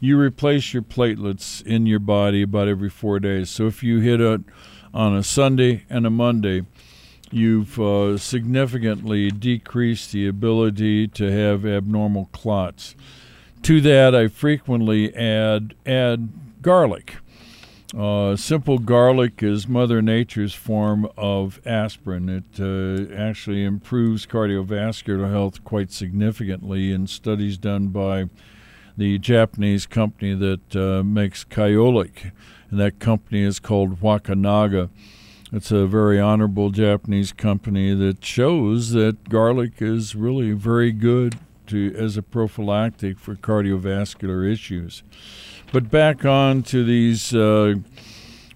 [0.00, 3.50] you replace your platelets in your body about every four days.
[3.50, 4.40] So if you hit it
[4.92, 6.62] on a Sunday and a Monday,
[7.36, 12.96] you've uh, significantly decreased the ability to have abnormal clots.
[13.62, 16.30] To that, I frequently add add
[16.62, 17.16] garlic.
[17.96, 22.28] Uh, simple garlic is Mother Nature's form of aspirin.
[22.28, 28.28] It uh, actually improves cardiovascular health quite significantly in studies done by
[28.96, 32.32] the Japanese company that uh, makes Kyolic,
[32.70, 34.88] and that company is called Wakunaga.
[35.52, 41.94] It's a very honorable Japanese company that shows that garlic is really very good to
[41.96, 45.04] as a prophylactic for cardiovascular issues.
[45.72, 47.74] But back on to these uh,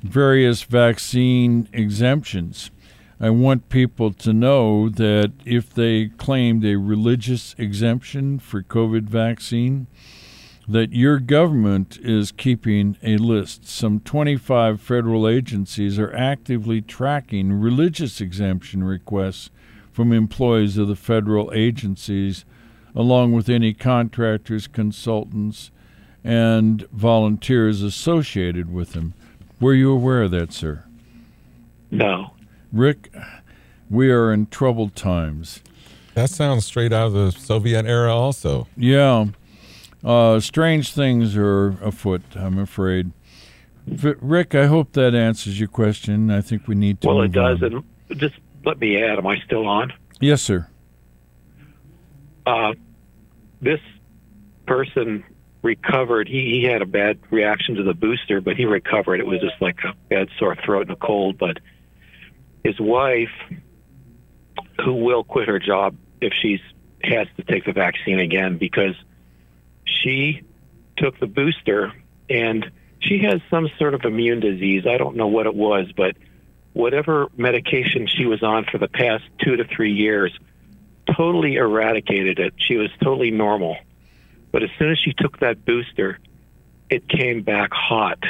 [0.03, 2.72] various vaccine exemptions.
[3.20, 9.86] I want people to know that if they claimed a religious exemption for COVID vaccine,
[10.70, 13.66] that your government is keeping a list.
[13.66, 19.50] Some 25 federal agencies are actively tracking religious exemption requests
[19.92, 22.44] from employees of the federal agencies,
[22.94, 25.72] along with any contractors, consultants,
[26.22, 29.14] and volunteers associated with them.
[29.60, 30.84] Were you aware of that, sir?
[31.90, 32.34] No.
[32.72, 33.12] Rick,
[33.90, 35.62] we are in troubled times.
[36.14, 38.68] That sounds straight out of the Soviet era, also.
[38.76, 39.26] Yeah.
[40.05, 43.12] Uh, strange things are afoot, I'm afraid.
[43.86, 46.30] Rick, I hope that answers your question.
[46.30, 47.09] I think we need to.
[47.09, 47.62] Well, it does.
[47.62, 47.84] on.
[48.09, 49.92] And just let me add, am I still on?
[50.20, 50.68] Yes, sir.
[52.46, 52.74] Uh,
[53.61, 53.80] this
[54.66, 55.24] person
[55.62, 56.28] recovered.
[56.28, 59.20] He he had a bad reaction to the booster, but he recovered.
[59.20, 61.38] It was just like a bad sore throat and a cold.
[61.38, 61.59] But
[62.64, 63.30] his wife,
[64.84, 66.61] who will quit her job if she's
[67.03, 68.94] has to take the vaccine again because
[70.03, 70.43] she
[70.97, 71.93] took the booster
[72.28, 72.70] and
[73.01, 74.86] she has some sort of immune disease.
[74.86, 76.16] I don't know what it was, but
[76.72, 80.36] whatever medication she was on for the past two to three years
[81.16, 82.55] totally eradicated it.
[82.57, 83.76] She was totally normal.
[84.53, 86.18] But as soon as she took that booster,
[86.88, 88.22] it came back hot.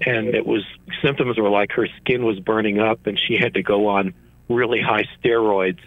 [0.00, 0.64] And it was
[1.02, 4.12] symptoms were like her skin was burning up and she had to go on
[4.48, 5.80] really high steroids.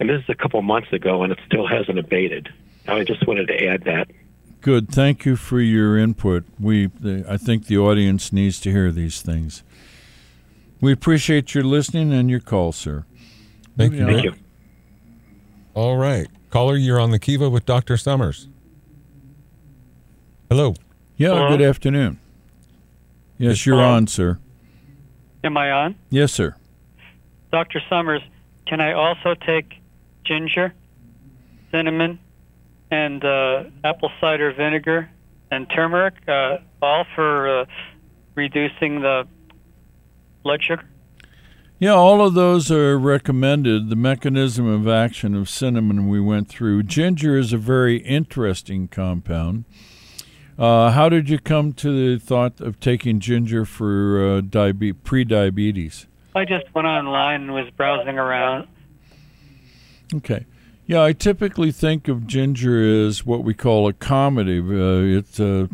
[0.00, 2.48] And this is a couple months ago and it still hasn't abated.
[2.88, 4.10] I just wanted to add that.
[4.62, 4.88] Good.
[4.90, 6.44] Thank you for your input.
[6.58, 9.64] We, the, I think the audience needs to hear these things.
[10.80, 13.04] We appreciate your listening and your call, sir.
[13.76, 14.06] Thank you.
[14.06, 14.34] Thank you.
[15.74, 16.28] All right.
[16.50, 17.96] Caller, you're on the Kiva with Dr.
[17.96, 18.46] Summers.
[20.48, 20.74] Hello.
[21.16, 21.48] Yeah, Hello?
[21.48, 22.20] good afternoon.
[23.38, 23.88] Yes, you're Hello?
[23.94, 24.38] on, sir.
[25.42, 25.96] Am I on?
[26.08, 26.54] Yes, sir.
[27.50, 27.80] Dr.
[27.88, 28.22] Summers,
[28.66, 29.80] can I also take
[30.24, 30.72] ginger,
[31.72, 32.20] cinnamon,
[32.92, 35.08] and uh, apple cider vinegar
[35.50, 37.64] and turmeric, uh, all for uh,
[38.34, 39.26] reducing the
[40.42, 40.84] blood sugar?
[41.78, 43.88] Yeah, all of those are recommended.
[43.88, 46.84] The mechanism of action of cinnamon we went through.
[46.84, 49.64] Ginger is a very interesting compound.
[50.58, 56.06] Uh, how did you come to the thought of taking ginger for uh, diabe- pre-diabetes?
[56.36, 58.68] I just went online and was browsing around.
[60.14, 60.46] Okay.
[60.92, 64.58] Yeah, I typically think of ginger as what we call a comedy.
[64.58, 65.68] Uh, it uh,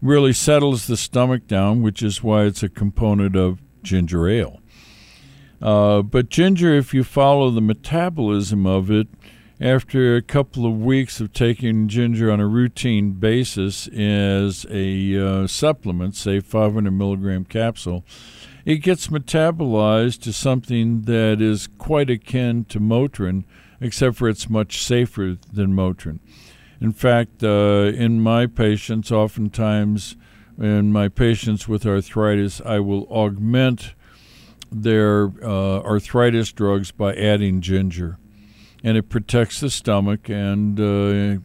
[0.00, 4.60] really settles the stomach down, which is why it's a component of ginger ale.
[5.60, 9.08] Uh, but ginger, if you follow the metabolism of it,
[9.60, 15.48] after a couple of weeks of taking ginger on a routine basis as a uh,
[15.48, 18.04] supplement, say 500 milligram capsule,
[18.64, 23.42] it gets metabolized to something that is quite akin to Motrin,
[23.80, 26.18] except for it's much safer than Motrin.
[26.80, 30.16] In fact, uh, in my patients, oftentimes
[30.58, 33.94] in my patients with arthritis, I will augment
[34.70, 38.18] their uh, arthritis drugs by adding ginger.
[38.82, 41.40] And it protects the stomach and uh,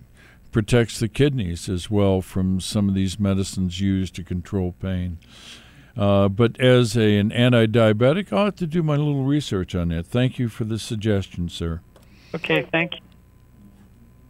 [0.51, 5.17] protects the kidneys as well from some of these medicines used to control pain.
[5.97, 9.89] Uh, but as a, an anti diabetic, I'll have to do my little research on
[9.89, 10.05] that.
[10.05, 11.81] Thank you for the suggestion, sir.
[12.33, 13.01] Okay, thank you.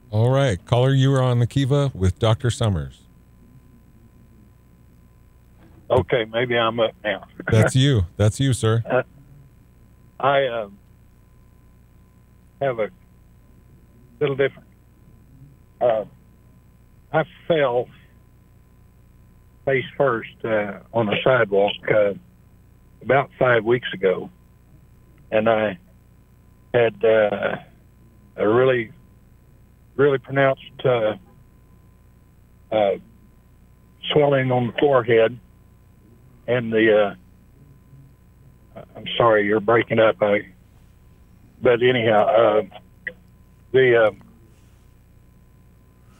[0.09, 0.63] All right.
[0.65, 2.49] Caller, you are on the Kiva with Dr.
[2.49, 3.01] Summers.
[5.89, 7.27] Okay, maybe I'm up now.
[7.51, 8.05] That's you.
[8.17, 9.05] That's you, sir.
[10.19, 10.77] I um,
[12.61, 12.89] have a
[14.19, 14.67] little different.
[15.81, 16.05] Uh,
[17.11, 17.87] I fell
[19.65, 22.13] face first uh, on a sidewalk uh,
[23.01, 24.29] about five weeks ago,
[25.31, 25.77] and I
[26.73, 27.57] had uh,
[28.41, 28.91] a really,
[29.95, 31.13] really pronounced uh,
[32.71, 32.91] uh,
[34.11, 35.39] swelling on the forehead,
[36.47, 37.15] and the
[38.75, 40.15] uh, I'm sorry, you're breaking up.
[40.21, 40.47] I,
[41.61, 42.61] but anyhow, uh,
[43.71, 44.11] the uh,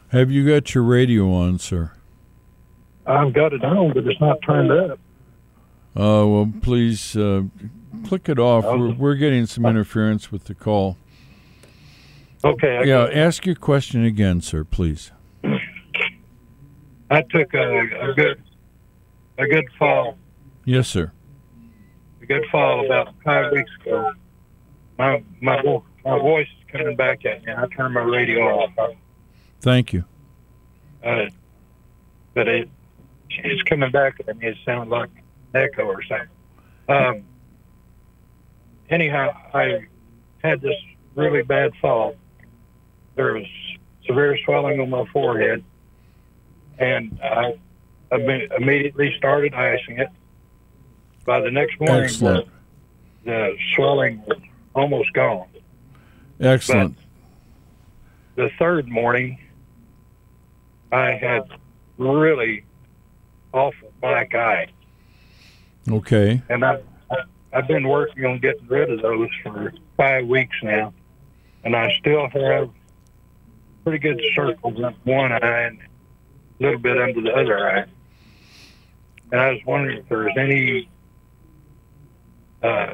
[0.10, 1.92] Have you got your radio on, sir?
[3.06, 5.00] I've got it on, but it's not turned up.
[5.94, 7.44] Uh, well, please uh,
[8.06, 8.64] click it off.
[8.64, 10.98] We're, we're getting some interference with the call.
[12.44, 15.12] Okay, I, Yeah, ask your question again, sir, please.
[17.10, 18.42] I took a, a good
[19.38, 20.18] a good fall,
[20.66, 21.12] Yes, sir.
[22.22, 24.12] a good fall about five weeks ago.
[24.98, 25.62] My my
[26.06, 27.52] my voice is coming back at me.
[27.56, 28.72] I turned my radio off,
[29.60, 30.06] Thank you.
[31.04, 31.26] uh,
[32.34, 32.70] but it
[33.30, 34.48] it's coming back at me.
[34.48, 35.10] It sounds like
[35.54, 36.28] an echo or something.
[36.88, 37.24] Um,
[38.90, 39.86] anyhow, I
[40.44, 40.76] had this
[41.16, 42.16] really bad fall.
[43.16, 43.46] There was
[44.06, 45.64] severe swelling on my forehead,
[46.80, 47.58] and I
[48.12, 50.10] immediately started icing it.
[51.26, 52.48] By the next morning, Excellent.
[53.26, 54.40] the, swelling was
[54.74, 55.48] almost gone.
[56.40, 56.98] Excellent.
[58.36, 59.38] The third morning,
[60.92, 61.44] I had
[61.98, 62.66] really
[63.54, 64.68] awful black eye,
[65.90, 66.42] Okay.
[66.50, 66.80] and I,
[67.54, 70.94] I've been working on getting rid of those for five weeks now,
[71.64, 72.70] and I still have
[73.84, 77.86] pretty good circles in one eye and a little bit under the other eye.
[79.32, 80.90] And I was wondering if there's any
[82.64, 82.94] uh,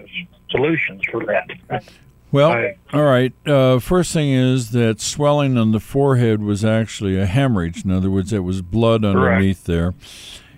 [0.50, 1.84] solutions for that.
[2.32, 3.34] Well, I- all right.
[3.46, 7.84] Uh, first thing is that swelling on the forehead was actually a hemorrhage.
[7.86, 9.94] In other words, it was blood underneath there.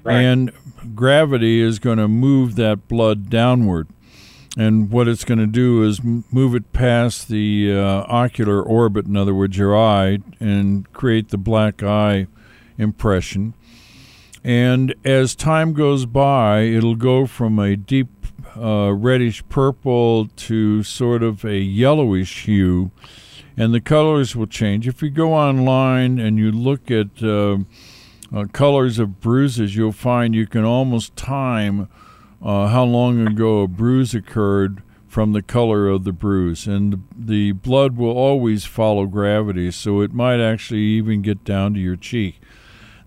[0.04, 0.22] Right.
[0.22, 0.52] And
[0.96, 3.88] gravity is going to move that blood downward.
[4.60, 9.16] And what it's going to do is move it past the uh, ocular orbit, in
[9.16, 12.28] other words, your eye, and create the black eye
[12.78, 13.54] impression.
[14.44, 18.10] And as time goes by, it'll go from a deep
[18.58, 22.92] uh, reddish purple to sort of a yellowish hue,
[23.56, 24.90] and the colors will change.
[24.90, 27.60] If you go online and you look at uh,
[28.36, 31.88] uh, colors of bruises, you'll find you can almost time
[32.42, 36.68] uh, how long ago a bruise occurred from the color of the bruise.
[36.68, 41.80] And the, blood will always follow gravity, so it might actually even get down to
[41.80, 42.40] your cheek.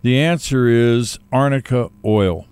[0.03, 2.47] The answer is arnica oil.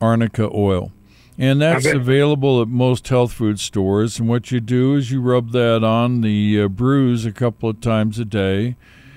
[0.00, 0.92] Arnica oil.
[1.38, 4.18] And that's available at most health food stores.
[4.18, 7.82] And what you do is you rub that on the uh, bruise a couple of
[7.82, 8.76] times a day.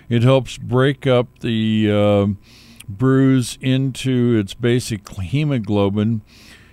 [0.10, 2.28] It helps break up the uh,
[2.90, 6.22] bruise into its basic hemoglobin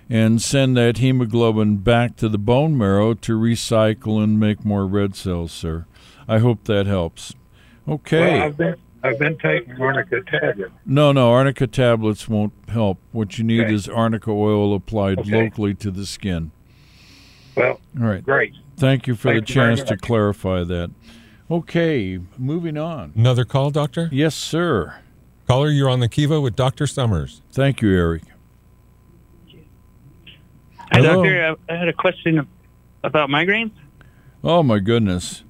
[0.09, 5.15] and send that hemoglobin back to the bone marrow to recycle and make more red
[5.15, 5.85] cells, sir.
[6.27, 7.33] I hope that helps.
[7.87, 8.19] Okay.
[8.33, 10.71] Well, I've been I've been taking arnica tablets.
[10.85, 12.97] No, no, arnica tablets won't help.
[13.11, 13.73] What you need Okay.
[13.73, 15.31] is arnica oil applied Okay.
[15.43, 16.51] locally to the skin.
[17.55, 18.23] Well, All right.
[18.23, 18.53] great.
[18.75, 20.91] Thank you for Thank the you chance to clarify that.
[21.49, 23.13] Okay, moving on.
[23.15, 24.09] Another call, Doctor?
[24.11, 24.95] Yes, sir.
[25.47, 26.85] Caller, you're on the Kiva with Dr.
[26.85, 27.41] Summers.
[27.51, 28.23] Thank you, Eric.
[30.91, 31.15] Hi, Hello.
[31.15, 31.57] doctor.
[31.69, 32.47] I, I had a question
[33.03, 33.71] about migraines.
[34.43, 35.43] Oh my goodness.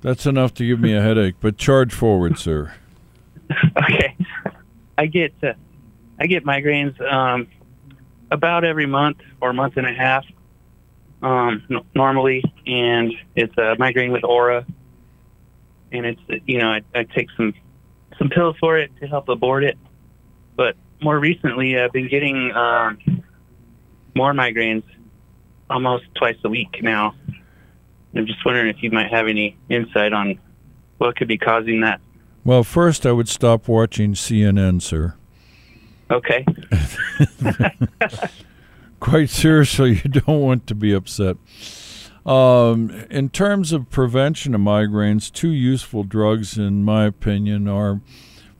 [0.00, 2.74] That's enough to give me a headache, but charge forward, sir.
[3.76, 4.16] okay,
[4.98, 5.52] I get uh,
[6.18, 7.46] I get migraines um,
[8.30, 10.24] about every month or month and a half,
[11.22, 14.66] um, n- normally, and it's a migraine with aura,
[15.92, 17.54] and it's you know I, I take some
[18.18, 19.78] some pills for it to help abort it,
[20.56, 22.98] but more recently I've been getting um,
[24.14, 24.84] more migraines
[25.70, 27.14] almost twice a week now.
[28.14, 30.38] I'm just wondering if you might have any insight on
[30.98, 32.00] what could be causing that.
[32.44, 35.14] Well, first I would stop watching CNN, sir.
[36.10, 36.44] Okay.
[39.00, 41.36] Quite seriously, you don't want to be upset.
[42.26, 48.00] Um, in terms of prevention of migraines, two useful drugs, in my opinion, are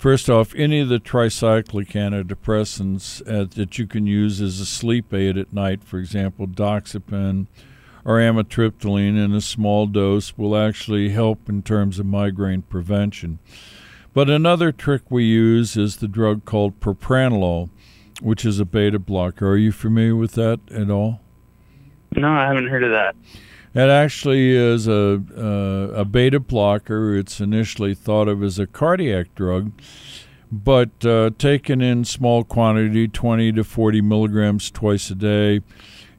[0.03, 5.15] first off, any of the tricyclic antidepressants uh, that you can use as a sleep
[5.15, 7.47] aid at night, for example, doxepin
[8.05, 13.39] or amitriptyline in a small dose, will actually help in terms of migraine prevention.
[14.13, 17.71] But another trick we use is the drug called propranolol,
[18.21, 19.51] which is a beta blocker.
[19.51, 21.21] Are you familiar with that at all?
[22.17, 23.15] No, I haven't heard of that.
[23.75, 27.17] It actually is a uh, a beta blocker.
[27.17, 29.73] It's initially thought of as a cardiac drug,
[30.51, 35.63] but uh, taken in small quantity, 20 to 40 milligrams twice a day,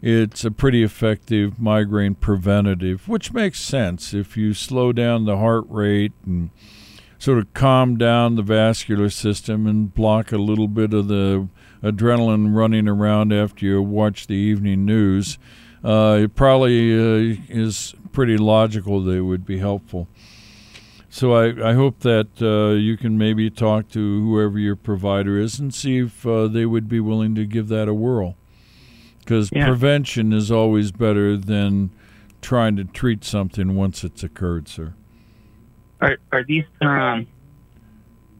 [0.01, 5.65] it's a pretty effective migraine preventative, which makes sense if you slow down the heart
[5.69, 6.49] rate and
[7.19, 11.47] sort of calm down the vascular system and block a little bit of the
[11.81, 15.37] adrenaline running around after you watch the evening news.
[15.83, 20.07] Uh, it probably uh, is pretty logical that it would be helpful.
[21.09, 25.59] So I, I hope that uh, you can maybe talk to whoever your provider is
[25.59, 28.35] and see if uh, they would be willing to give that a whirl.
[29.19, 29.67] Because Yeah.
[29.67, 31.91] prevention is always better than
[32.41, 34.93] trying to treat something once it's occurred, sir.
[36.01, 37.27] Are are these um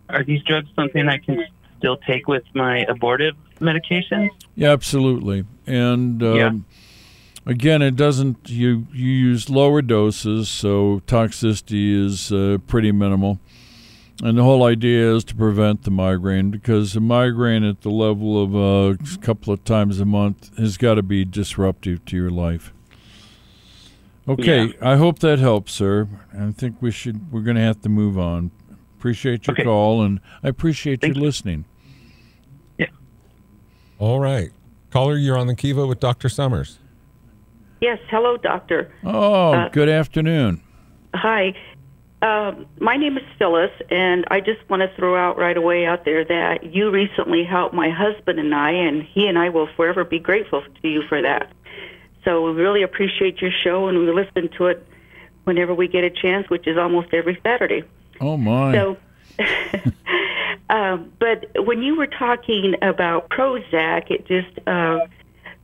[0.09, 1.45] are these drugs something I can
[1.77, 4.29] still take with my abortive medication?
[4.55, 5.45] Yeah, absolutely.
[5.65, 6.49] And um, Yeah.
[7.45, 8.49] Again, it doesn't.
[8.49, 13.39] You you use lower doses, so toxicity is uh, pretty minimal.
[14.23, 18.41] And the whole idea is to prevent the migraine because a migraine at the level
[18.41, 22.29] of uh, a couple of times a month has got to be disruptive to your
[22.29, 22.71] life.
[24.27, 26.07] Okay, I hope that helps, sir.
[26.37, 27.31] I think we should.
[27.31, 28.51] We're going to have to move on.
[28.97, 29.63] Appreciate your Okay.
[29.63, 31.25] call, and I appreciate Thank you you.
[31.27, 31.65] listening.
[33.99, 34.49] All right.
[34.89, 36.27] Caller, you're on the Kiva with Dr.
[36.27, 36.77] Summers.
[37.83, 38.89] Yes, hello, doctor.
[39.03, 40.61] Oh, Uh, good afternoon.
[41.13, 41.53] Hi.
[42.21, 46.05] Um, my name is Phyllis, and I just want to throw out right away out
[46.05, 50.05] there that you recently helped my husband and I, and he and I will forever
[50.05, 51.51] be grateful to you for that.
[52.23, 54.87] So we really appreciate your show, and we listen to it
[55.43, 57.83] whenever we get a chance, which is almost every Saturday.
[58.21, 58.71] Oh my.
[58.71, 58.97] So,
[60.69, 64.99] um, but when you were talking about Prozac, it just uh,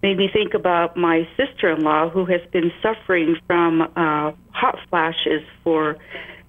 [0.01, 5.97] made me think about my sister-in-law who has been suffering from uh, hot flashes for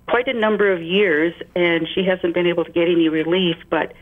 [0.06, 3.56] quite a number of years, and she hasn't been able to get any relief.
[3.68, 3.92] But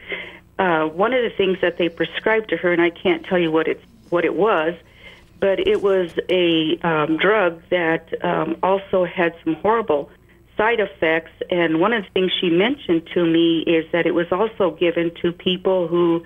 [0.59, 3.51] uh, one of the things that they prescribed to her, and I can't tell you
[3.51, 4.75] what it's what it was,
[5.41, 10.11] but it was a um, drug that um, also had some horrible
[10.57, 11.31] side effects.
[11.51, 15.13] And one of the things she mentioned to me is that it was also given
[15.23, 16.25] to people who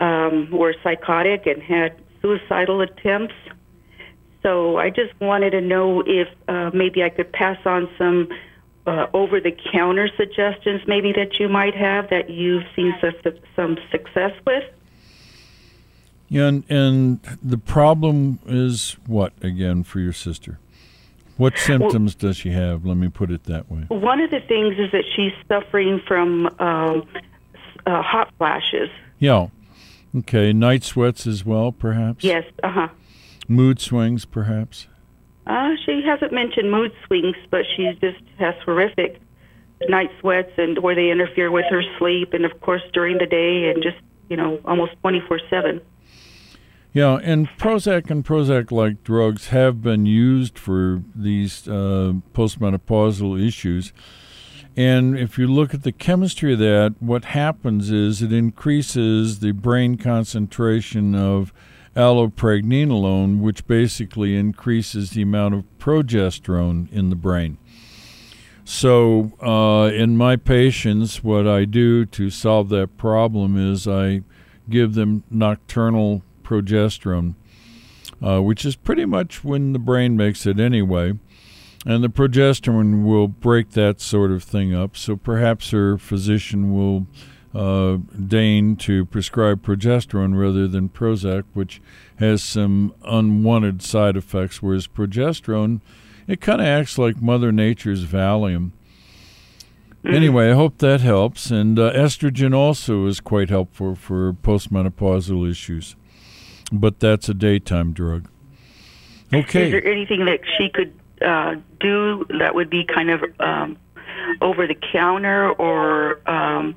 [0.00, 3.34] um, were psychotic and had suicidal attempts.
[4.42, 8.28] So I just wanted to know if uh, maybe I could pass on some
[8.86, 13.76] uh, over the counter suggestions, maybe that you might have that you've seen su- some
[13.90, 14.64] success with.
[16.28, 20.58] Yeah, and, and the problem is what again for your sister?
[21.36, 22.86] What symptoms well, does she have?
[22.86, 23.84] Let me put it that way.
[23.88, 27.06] One of the things is that she's suffering from um,
[27.84, 28.88] uh, hot flashes.
[29.18, 29.48] Yeah.
[30.16, 30.52] Okay.
[30.52, 32.24] Night sweats as well, perhaps?
[32.24, 32.44] Yes.
[32.62, 32.88] Uh huh.
[33.48, 34.88] Mood swings, perhaps?
[35.46, 39.20] Uh, she hasn't mentioned mood swings, but she just has horrific
[39.88, 43.68] night sweats and where they interfere with her sleep, and of course during the day,
[43.68, 43.96] and just
[44.28, 45.80] you know almost twenty four seven.
[46.92, 53.92] Yeah, and Prozac and Prozac-like drugs have been used for these uh, postmenopausal issues.
[54.76, 59.52] And if you look at the chemistry of that, what happens is it increases the
[59.52, 61.52] brain concentration of
[61.96, 67.56] allopregnanolone, which basically increases the amount of progesterone in the brain.
[68.64, 74.22] So, uh, in my patients, what I do to solve that problem is I
[74.68, 77.34] give them nocturnal progesterone,
[78.20, 81.14] uh, which is pretty much when the brain makes it anyway.
[81.86, 84.96] And the progesterone will break that sort of thing up.
[84.96, 87.06] So perhaps her physician will
[87.54, 91.80] uh, deign to prescribe progesterone rather than Prozac, which
[92.16, 94.60] has some unwanted side effects.
[94.60, 95.80] Whereas progesterone,
[96.26, 98.72] it kind of acts like Mother Nature's Valium.
[100.04, 100.14] Mm-hmm.
[100.14, 101.52] Anyway, I hope that helps.
[101.52, 105.94] And uh, estrogen also is quite helpful for postmenopausal issues
[106.72, 108.28] but that's a daytime drug.
[109.32, 109.66] Okay.
[109.66, 110.92] Is there anything that she could
[111.22, 113.76] uh, do that would be kind of um,
[114.40, 116.76] over the counter or um,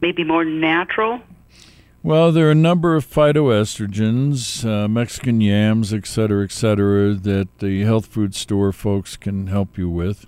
[0.00, 1.20] maybe more natural?
[2.02, 7.58] Well, there are a number of phytoestrogens, uh, Mexican yams, et cetera, et cetera, that
[7.58, 10.24] the health food store folks can help you with.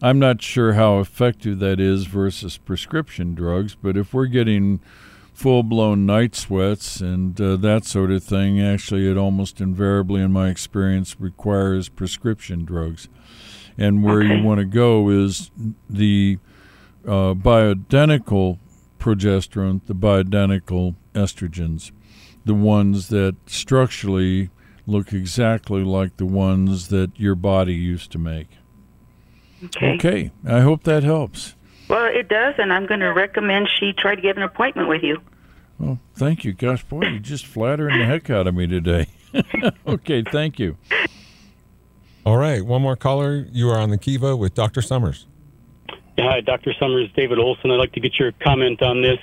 [0.00, 4.80] I'm not sure how effective that is versus prescription drugs, but if we're getting
[5.34, 10.32] full blown night sweats and uh, that sort of thing, actually, it almost invariably, in
[10.32, 13.08] my experience, requires prescription drugs.
[13.76, 14.36] And where okay.
[14.36, 15.50] you want to go is
[15.90, 16.38] the
[17.04, 18.58] uh, bioidentical
[19.00, 21.90] progesterone, the bioidentical estrogens,
[22.44, 24.50] the ones that structurally
[24.86, 28.48] look exactly like the ones that your body used to make.
[29.64, 29.94] Okay.
[29.94, 30.30] Okay.
[30.46, 31.56] I hope that helps.
[31.88, 35.02] Well, it does, and I'm going to recommend she try to get an appointment with
[35.02, 35.20] you.
[35.78, 36.52] Well, thank you.
[36.52, 39.06] Gosh, boy, you're just flattering the heck out of me today.
[39.86, 40.76] okay, thank you.
[42.24, 43.46] All right, one more caller.
[43.52, 44.80] You are on the Kiva with Dr.
[44.80, 45.26] Summers.
[46.16, 46.72] Yeah, hi, Dr.
[46.78, 47.70] Summers, David Olson.
[47.70, 49.18] I'd like to get your comment on this.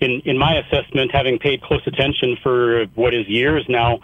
[0.00, 3.98] In in my assessment, having paid close attention for what is years now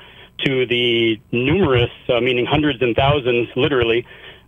[0.45, 4.05] to the numerous, uh, meaning hundreds and thousands, literally,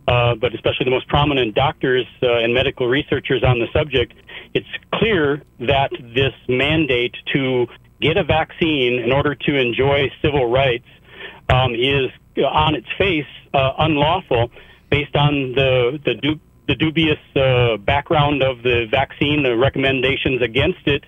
[0.09, 4.15] uh, but especially the most prominent doctors uh, and medical researchers on the subject,
[4.55, 7.67] it's clear that this mandate to
[8.01, 10.87] get a vaccine in order to enjoy civil rights
[11.49, 12.11] um, is
[12.45, 14.51] on its face uh, unlawful
[14.91, 20.87] based on the the, du- the dubious uh, background of the vaccine, the recommendations against
[20.87, 21.05] it,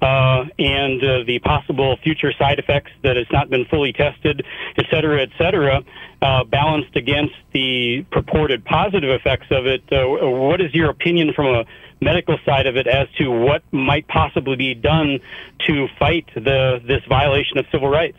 [0.00, 4.44] uh, and uh, the possible future side effects that has not been fully tested,
[4.76, 5.82] et cetera, et cetera,
[6.22, 9.82] uh, balanced against the purported positive effects of it.
[9.92, 11.64] Uh, what is your opinion from a
[12.00, 15.18] medical side of it as to what might possibly be done
[15.66, 18.16] to fight the this violation of civil rights?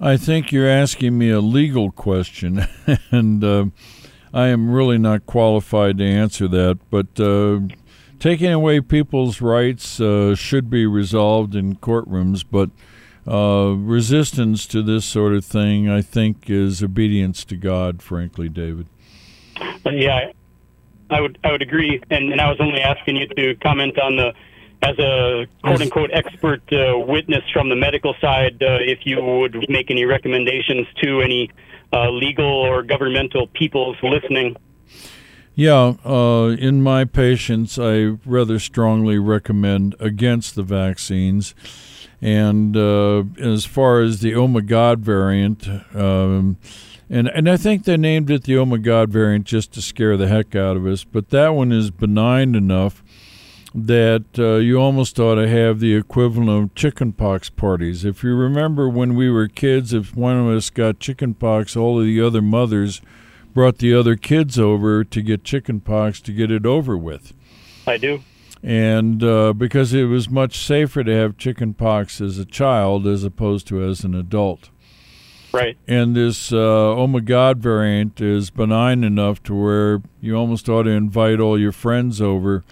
[0.00, 2.66] I think you're asking me a legal question,
[3.10, 3.66] and uh,
[4.32, 6.78] I am really not qualified to answer that.
[6.90, 7.60] But uh,
[8.18, 12.70] taking away people's rights uh, should be resolved in courtrooms, but
[13.26, 18.02] uh, resistance to this sort of thing, I think, is obedience to God.
[18.02, 18.86] Frankly, David.
[19.84, 20.32] Yeah,
[21.10, 24.16] I would I would agree, and, and I was only asking you to comment on
[24.16, 24.32] the
[24.82, 29.66] as a quote unquote expert uh, witness from the medical side, uh, if you would
[29.68, 31.50] make any recommendations to any
[31.92, 34.56] uh, legal or governmental peoples listening.
[35.54, 41.54] Yeah, uh, in my patients, I rather strongly recommend against the vaccines.
[42.20, 46.58] And uh, as far as the Omagad variant, um,
[47.10, 50.54] and and I think they named it the Omagad variant just to scare the heck
[50.54, 53.02] out of us, but that one is benign enough
[53.86, 58.04] that uh, you almost ought to have the equivalent of chickenpox parties.
[58.04, 62.06] If you remember when we were kids, if one of us got chickenpox, all of
[62.06, 63.00] the other mothers
[63.54, 67.32] brought the other kids over to get chickenpox to get it over with.
[67.86, 68.22] I do.
[68.62, 73.66] And uh, because it was much safer to have chickenpox as a child as opposed
[73.68, 74.70] to as an adult.
[75.52, 75.78] Right.
[75.86, 81.40] And this uh, God variant is benign enough to where you almost ought to invite
[81.40, 82.64] all your friends over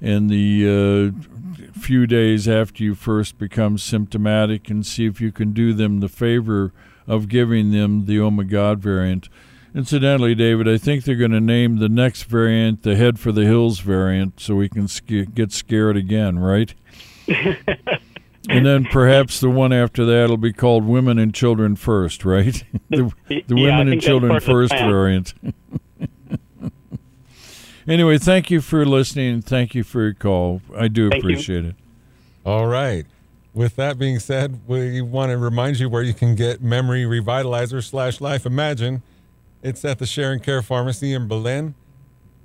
[0.00, 5.52] in the uh, few days after you first become symptomatic and see if you can
[5.52, 6.72] do them the favor
[7.06, 9.28] of giving them the Omagad variant.
[9.74, 13.44] Incidentally, David, I think they're going to name the next variant the Head for the
[13.44, 14.88] Hills variant so we can
[15.34, 16.74] get scared again, right?
[18.48, 22.64] and then perhaps the one after that will be called Women and Children First, right?
[22.88, 25.34] the, the yeah, Women and Children First variant.
[27.88, 29.42] anyway, thank you for listening.
[29.42, 30.60] Thank you for your call.
[30.76, 31.30] I do Thank you.
[31.30, 31.74] appreciate it.
[32.44, 33.06] All right.
[33.54, 37.82] With that being said, we want to remind you where you can get Memory Revitalizer
[37.82, 39.02] slash Life Imagine.
[39.62, 41.74] It's at the Sharon Care Pharmacy in Belen,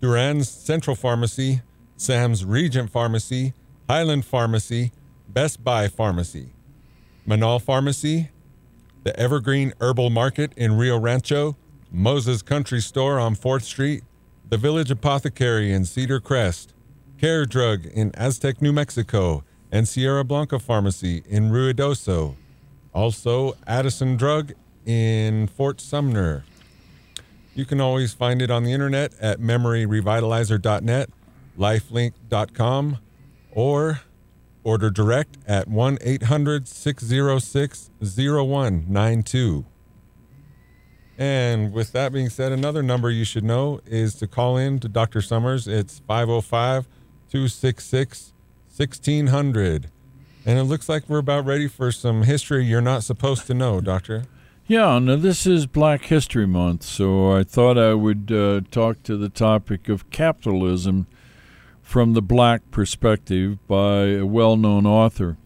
[0.02, 1.62] Duran's Central Pharmacy,
[1.98, 3.54] Sam's Regent Pharmacy,
[3.90, 4.92] Highland Pharmacy,
[5.28, 6.50] Best Buy Pharmacy,
[7.28, 8.30] Manal Pharmacy,
[9.04, 11.58] the Evergreen Herbal Market in Rio Rancho,
[11.92, 14.04] Moses Country Store on 4th Street,
[14.52, 16.74] the Village Apothecary in Cedar Crest,
[17.18, 22.36] Care Drug in Aztec, New Mexico, and Sierra Blanca Pharmacy in Ruidoso.
[22.94, 24.52] Also, Addison Drug
[24.86, 26.44] in Fort Sumner.
[27.56, 31.10] You can always find it on the internet at memoryrevitalizer.net,
[31.58, 32.98] lifelink.com,
[33.52, 34.02] or
[34.66, 39.66] order direct at 1 800 606 0192.
[41.18, 44.88] And with that being said, another number you should know is to call in to
[44.88, 45.22] Dr.
[45.22, 45.68] Summers.
[45.68, 46.88] It's 505
[47.30, 48.34] 266
[48.76, 49.92] 1600.
[50.46, 53.80] And it looks like we're about ready for some history you're not supposed to know,
[53.80, 54.24] Doctor.
[54.66, 59.18] Yeah, now this is Black History Month, so I thought I would uh, talk to
[59.18, 61.08] the topic of capitalism
[61.82, 65.38] from the black perspective by a well known author.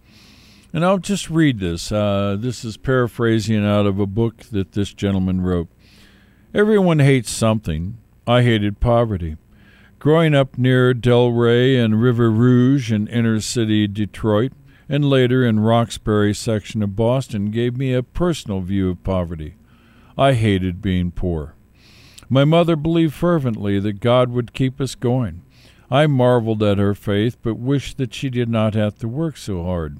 [0.75, 1.89] And I'll just read this.
[1.89, 5.69] Uh, this is paraphrasing out of a book that this gentleman wrote.
[6.53, 7.97] Everyone hates something.
[8.27, 9.37] I hated poverty.
[9.99, 14.51] Growing up near Delray and River Rouge in inner city Detroit,
[14.89, 19.55] and later in Roxbury section of Boston gave me a personal view of poverty.
[20.17, 21.55] I hated being poor.
[22.27, 25.41] My mother believed fervently that God would keep us going.
[25.89, 29.63] I marveled at her faith, but wished that she did not have to work so
[29.63, 29.99] hard.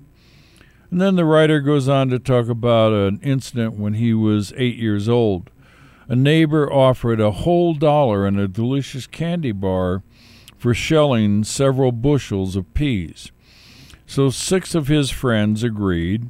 [0.92, 4.78] And then the writer goes on to talk about an incident when he was eight
[4.78, 5.50] years old.
[6.08, 10.04] A neighbor offered a whole dollar and a delicious candy bar
[10.58, 13.32] for shelling several bushels of peas.
[14.06, 16.30] So six of his friends agreed,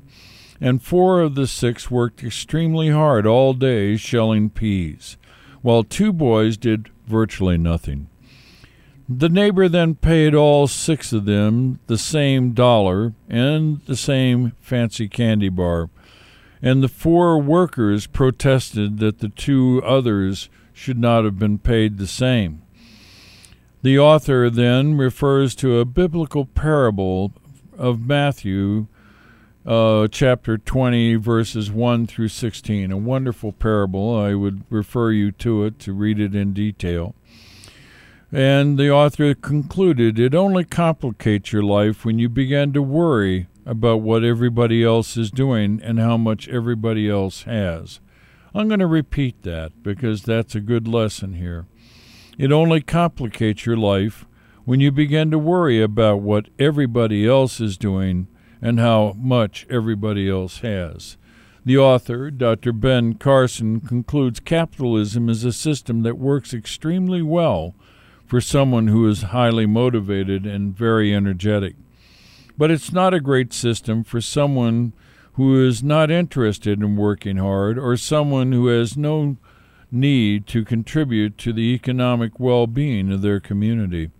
[0.61, 5.17] and four of the six worked extremely hard all day shelling peas,
[5.61, 8.07] while two boys did virtually nothing.
[9.07, 15.07] The neighbor then paid all six of them the same dollar and the same fancy
[15.07, 15.91] candy bar,
[16.59, 22.07] and the four workers protested that the two others should not have been paid the
[22.07, 22.63] same.
[23.83, 27.31] The author then refers to a biblical parable
[27.77, 28.87] of Matthew,
[29.63, 32.91] uh, chapter 20, verses 1 through 16.
[32.91, 34.17] A wonderful parable.
[34.17, 37.13] I would refer you to it to read it in detail.
[38.31, 44.01] And the author concluded it only complicates your life when you begin to worry about
[44.01, 47.99] what everybody else is doing and how much everybody else has.
[48.53, 51.65] I'm going to repeat that because that's a good lesson here.
[52.37, 54.25] It only complicates your life
[54.65, 58.27] when you begin to worry about what everybody else is doing
[58.61, 61.17] and how much everybody else has.
[61.63, 62.73] The author, Dr.
[62.73, 67.75] Ben Carson, concludes capitalism is a system that works extremely well
[68.25, 71.75] for someone who is highly motivated and very energetic.
[72.57, 74.93] But it's not a great system for someone
[75.33, 79.37] who is not interested in working hard or someone who has no
[79.91, 84.11] need to contribute to the economic well being of their community.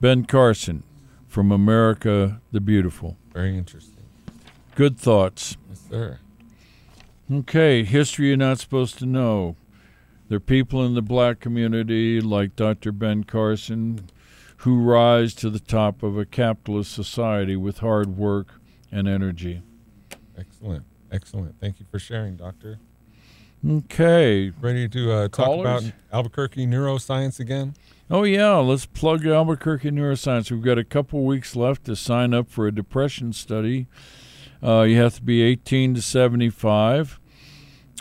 [0.00, 0.84] Ben Carson
[1.26, 3.16] from America the Beautiful.
[3.32, 4.04] Very interesting.
[4.74, 5.56] Good thoughts.
[5.68, 6.18] Yes, sir.
[7.32, 9.56] Okay, history you're not supposed to know.
[10.28, 12.90] There are people in the black community, like Dr.
[12.92, 14.08] Ben Carson,
[14.58, 18.60] who rise to the top of a capitalist society with hard work
[18.90, 19.62] and energy.
[20.36, 20.84] Excellent.
[21.12, 21.60] Excellent.
[21.60, 22.78] Thank you for sharing, Doctor.
[23.68, 24.50] Okay.
[24.60, 25.86] Ready to uh, talk Callers?
[25.86, 27.74] about Albuquerque neuroscience again?
[28.10, 30.50] Oh yeah, let's plug Albuquerque Neuroscience.
[30.50, 33.88] We've got a couple weeks left to sign up for a depression study.
[34.62, 37.18] Uh, you have to be 18 to 75,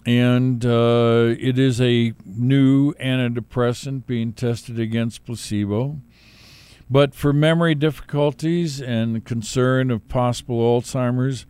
[0.05, 5.99] and uh, it is a new antidepressant being tested against placebo.
[6.89, 11.47] But for memory difficulties and concern of possible Alzheimer's,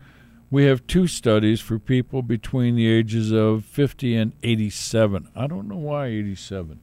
[0.50, 5.28] we have two studies for people between the ages of 50 and 87.
[5.36, 6.80] I don't know why 87.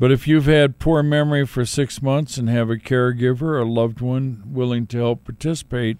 [0.00, 4.00] But if you've had poor memory for six months and have a caregiver, a loved
[4.00, 5.98] one willing to help participate,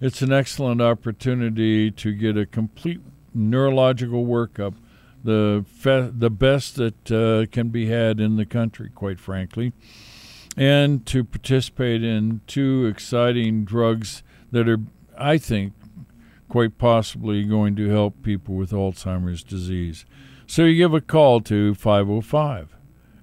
[0.00, 3.00] it's an excellent opportunity to get a complete
[3.38, 4.74] neurological workup,
[5.22, 9.72] the fe- the best that uh, can be had in the country, quite frankly,
[10.56, 14.80] and to participate in two exciting drugs that are,
[15.16, 15.72] I think,
[16.48, 20.04] quite possibly going to help people with Alzheimer's disease.
[20.46, 22.74] So you give a call to 505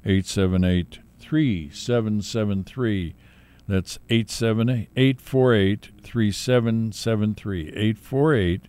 [0.06, 3.16] 878 3773.
[3.68, 7.68] That's 878 848 3773.
[7.70, 8.62] 848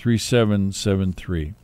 [0.00, 1.54] 3773.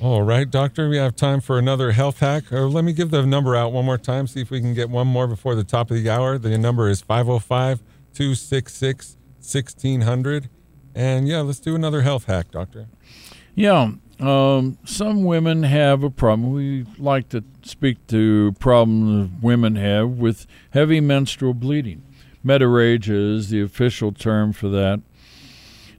[0.00, 2.50] All right, Doctor, we have time for another health hack.
[2.50, 4.88] Or let me give the number out one more time, see if we can get
[4.88, 6.38] one more before the top of the hour.
[6.38, 7.82] The number is 505
[8.14, 10.48] 266 1600.
[10.94, 12.86] And yeah, let's do another health hack, Doctor.
[13.54, 16.52] Yeah, um, some women have a problem.
[16.52, 22.02] We like to speak to problems women have with heavy menstrual bleeding.
[22.44, 25.02] Metrorrhagia is the official term for that.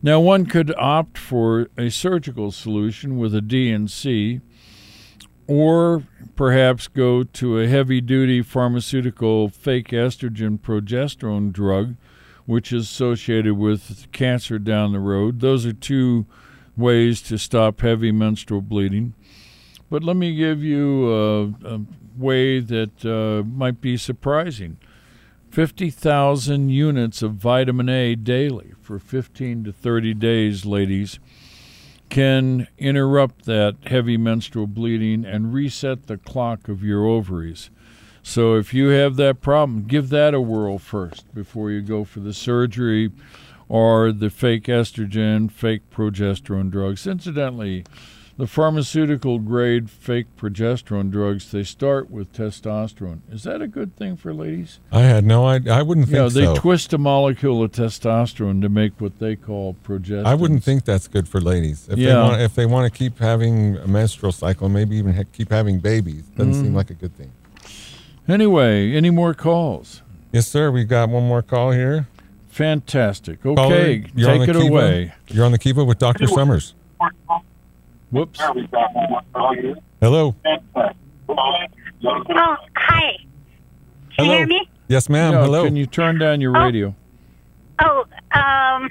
[0.05, 4.39] Now, one could opt for a surgical solution with a DNC,
[5.47, 6.03] or
[6.35, 11.95] perhaps go to a heavy duty pharmaceutical fake estrogen progesterone drug,
[12.45, 15.39] which is associated with cancer down the road.
[15.39, 16.27] Those are two
[16.77, 19.15] ways to stop heavy menstrual bleeding.
[19.89, 21.81] But let me give you a, a
[22.15, 24.77] way that uh, might be surprising
[25.55, 31.17] 50,000 units of vitamin A daily for 15 to 30 days, ladies,
[32.09, 37.69] can interrupt that heavy menstrual bleeding and reset the clock of your ovaries.
[38.21, 42.19] So if you have that problem, give that a whirl first before you go for
[42.19, 43.13] the surgery
[43.69, 47.07] or the fake estrogen, fake progesterone drugs.
[47.07, 47.85] Incidentally,
[48.38, 53.19] the pharmaceutical grade fake progesterone drugs, they start with testosterone.
[53.31, 54.79] Is that a good thing for ladies?
[54.91, 55.73] I had no idea.
[55.73, 56.55] I wouldn't think Yeah, they so.
[56.55, 60.25] twist a molecule of testosterone to make what they call progesterone.
[60.25, 61.88] I wouldn't think that's good for ladies.
[61.89, 62.23] If they Yeah.
[62.23, 65.79] want, if they want to keep having a menstrual cycle, maybe even ha- keep having
[65.79, 66.75] babies, doesn't seem Mm.
[66.75, 67.31] like a good thing.
[68.27, 70.01] Anyway, any more calls?
[70.33, 70.71] Yes, sir.
[70.71, 72.07] we've got one more call here.
[72.49, 73.45] Fantastic.
[73.45, 74.67] Okay, you're take it Kiva.
[74.67, 75.13] away.
[75.29, 76.25] You're on the Kiva with Dr.
[76.27, 76.73] Summers.
[78.11, 78.39] Whoops.
[80.01, 80.35] Hello.
[82.07, 83.17] Oh, hi.
[83.17, 84.31] Can Hello.
[84.31, 84.69] you hear me?
[84.87, 85.33] Yes, ma'am.
[85.33, 85.65] Yeah, Hello.
[85.65, 86.63] Can you turn down your Oh.
[86.65, 86.95] radio?
[87.83, 88.01] Oh,
[88.31, 88.89] um,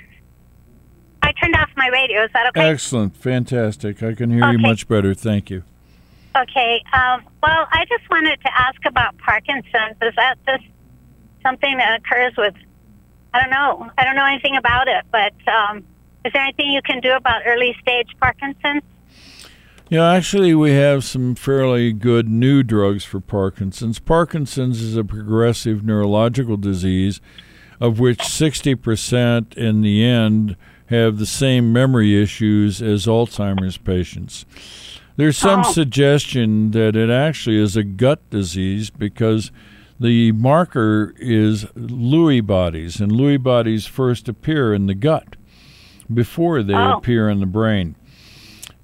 [1.22, 2.24] I turned off my radio.
[2.24, 2.68] Is that okay?
[2.68, 3.16] Excellent.
[3.16, 4.02] Fantastic.
[4.02, 5.14] I can hear you much better.
[5.14, 5.62] Thank you.
[6.36, 6.82] Okay.
[6.92, 9.96] Um, well, I just wanted to ask about Parkinson's.
[10.02, 10.64] Is that just
[11.42, 12.54] something that occurs with?
[13.32, 13.90] I don't know.
[13.96, 15.78] I don't know anything about it, but um,
[16.24, 18.82] is there anything you can do about early stage Parkinson's?
[19.90, 23.98] Yeah, actually, we have some fairly good new drugs for Parkinson's.
[23.98, 27.20] Parkinson's is a progressive neurological disease
[27.80, 30.56] of which 60% in the end
[30.86, 34.46] have the same memory issues as Alzheimer's patients.
[35.16, 35.72] There's some Oh.
[35.72, 39.50] suggestion that it actually is a gut disease because
[40.00, 45.36] the marker is Lewy bodies, and Lewy bodies first appear in the gut
[46.12, 46.94] before they Oh.
[46.98, 47.96] appear in the brain.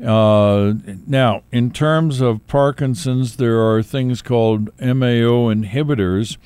[0.02, 0.74] Uh,
[1.06, 6.38] now, in terms of Parkinson's, there are things called MAO inhibitors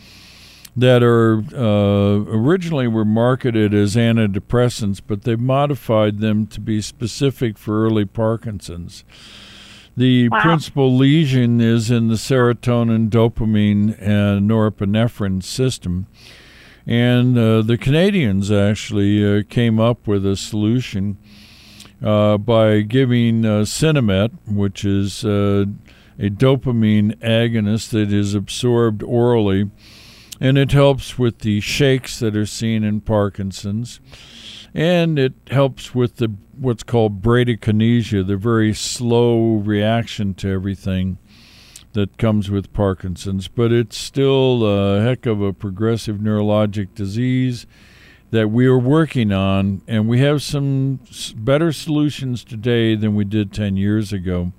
[0.77, 7.57] that are uh, originally were marketed as antidepressants, but they've modified them to be specific
[7.57, 9.05] for early Parkinson's.
[9.97, 10.41] The Wow.
[10.43, 16.07] principal lesion is in the serotonin, dopamine, and norepinephrine system.
[16.87, 21.17] And uh, the Canadians actually uh, came up with a solution
[22.03, 25.65] uh, by giving uh, Sinemet, which is uh,
[26.19, 29.71] a dopamine agonist that is absorbed orally,
[30.41, 34.01] and it helps with the shakes that are seen in Parkinson's,
[34.75, 41.19] and it helps with the what's called bradykinesia, the very slow reaction to everything
[41.93, 43.49] that comes with Parkinson's.
[43.49, 47.67] But it's still a heck of a progressive neurologic disease
[48.35, 50.99] that we are working on, and we have some
[51.37, 54.51] better solutions today than we did 10 years ago.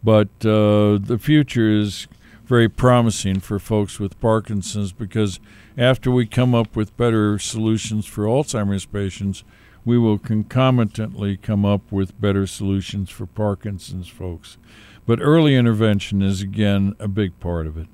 [0.00, 2.06] But uh, the future is
[2.44, 5.40] very promising for folks with Parkinson's because
[5.76, 9.42] after we come up with better solutions for Alzheimer's patients,
[9.84, 14.56] we will concomitantly come up with better solutions for Parkinson's folks.
[15.04, 17.88] But early intervention is, again, a big part of it.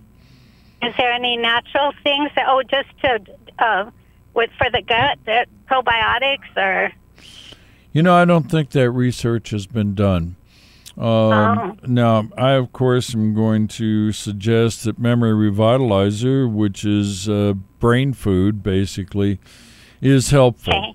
[0.83, 3.19] Is there any natural things that oh just to
[3.59, 3.91] uh,
[4.37, 6.93] with for the gut that probiotics or
[7.93, 10.37] You know, I don't think that research has been done.
[10.97, 17.55] Um, Now, I of course am going to suggest that Memory Revitalizer, which is uh,
[17.81, 19.41] brain food basically,
[20.01, 20.95] is helpful.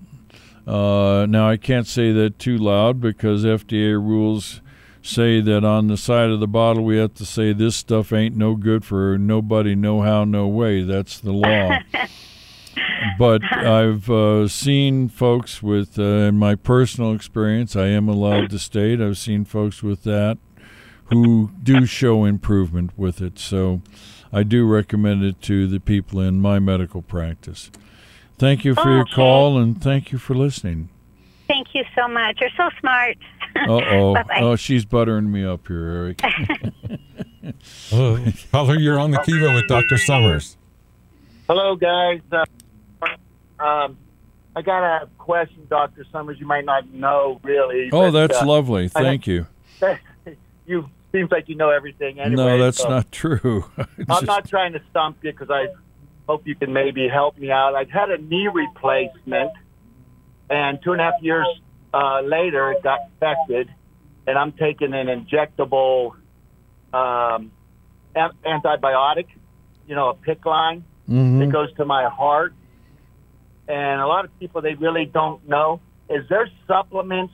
[0.66, 4.62] Uh, now, I can't say that too loud because FDA rules
[5.02, 8.36] say that on the side of the bottle we have to say this stuff ain't
[8.36, 10.84] no good for nobody, no how, no way.
[10.84, 11.78] That's the law.
[13.17, 18.59] but I've uh, seen folks with, uh, in my personal experience, I am allowed to
[18.59, 20.38] state, I've seen folks with that
[21.05, 23.38] who do show improvement with it.
[23.38, 23.82] So
[24.32, 27.69] I do recommend it to the people in my medical practice.
[28.38, 29.13] Thank you for your Okay.
[29.13, 30.89] call and thank you for listening.
[31.47, 32.39] thank you so much.
[32.39, 33.17] You're so smart.
[33.57, 34.15] Uh oh.
[34.38, 36.22] Oh, she's buttering me up here, Eric.
[37.91, 38.17] Oh,
[38.51, 39.97] caller, you're on the Kiva with Dr.
[39.97, 40.57] Summers.
[41.47, 42.22] Hello, guys.
[42.32, 42.45] Uh,
[43.62, 43.97] um,
[44.55, 46.38] I got a question, Doctor Summers.
[46.39, 47.89] You might not know really.
[47.91, 48.89] Oh, but, that's uh, lovely.
[48.89, 49.47] Thank you.
[50.66, 52.20] you seems like you know everything.
[52.20, 53.66] Anyway, no, that's so not true.
[54.09, 55.68] I'm not trying to stump you because I
[56.28, 57.76] hope you can maybe help me out.
[57.76, 59.51] I've had a knee replacement,
[60.49, 61.47] and two and a half years
[61.93, 63.70] uh, later, it got infected,
[64.28, 66.16] and I'm taking an injectable
[66.93, 67.51] um,
[68.16, 69.28] an- antibiotic,
[69.88, 71.39] you know, a PICC line Mhm.
[71.39, 72.53] that goes to my heart.
[73.72, 75.80] And a lot of people they really don't know.
[76.09, 77.34] Is there supplements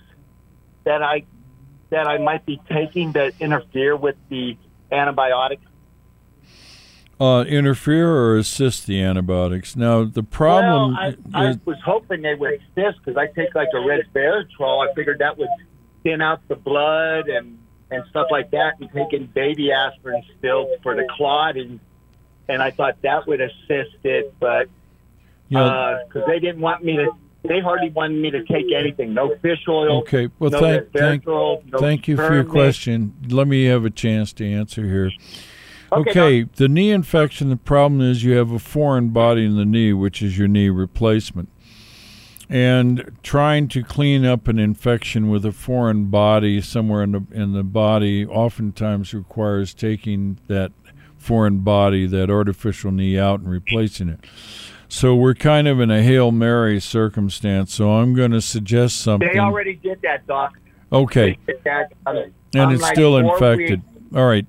[0.83, 1.23] that I
[1.89, 4.55] that I might be taking that interfere with the
[4.91, 5.59] antibiotic?
[7.19, 9.75] Uh, interfere or assist the antibiotics.
[9.75, 13.69] Now, the problem well, I, I was hoping they would assist because I take like
[13.73, 14.87] a red resveratrol.
[14.87, 15.49] I figured that would
[16.03, 17.57] thin out the blood and
[17.89, 18.73] and stuff like that.
[18.79, 21.79] And taking baby aspirin still for the clotting,
[22.47, 24.69] and I thought that would assist it, but
[25.49, 25.63] Yeah.
[25.63, 27.11] Uh, because they didn't want me to.
[27.43, 29.13] They hardly wanted me to take anything.
[29.13, 29.99] No fish oil.
[29.99, 30.27] Okay.
[30.39, 33.13] Well, no thank thank, resveratrol, no thank you for your question.
[33.29, 35.11] Let me have a chance to answer here.
[35.91, 37.49] Okay, Okay, the knee infection.
[37.49, 40.69] The problem is you have a foreign body in the knee, which is your knee
[40.69, 41.47] replacement,
[42.49, 47.53] and trying to clean up an infection with a foreign body somewhere in the in
[47.53, 50.73] the body oftentimes requires taking that
[51.17, 54.19] foreign body, that artificial knee, out and replacing it.
[54.89, 57.73] So we're kind of in a hail mary circumstance.
[57.73, 59.29] So I'm going to suggest something.
[59.31, 60.57] They already did that, doc.
[60.91, 61.37] Okay.
[61.65, 61.91] That.
[62.05, 62.17] Um,
[62.53, 63.81] and I'm it's like still infected.
[63.83, 64.45] weeks- All right,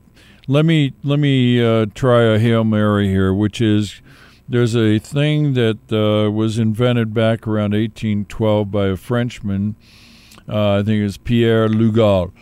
[0.46, 4.00] let me let me uh, try a hail mary here, which is
[4.48, 9.74] there's a thing that uh, was invented back around 1812 by a Frenchman.
[10.48, 12.32] Uh, I think it's Pierre Lugol.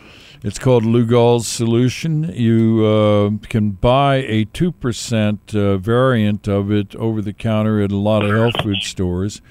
[0.43, 2.31] It's called Lugol's solution.
[2.33, 7.91] You uh, can buy a two percent uh, variant of it over the counter at
[7.91, 9.41] a lot of health food stores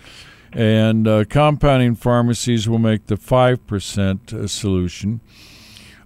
[0.56, 5.20] and uh, compounding pharmacies will make the 5% uh, solution.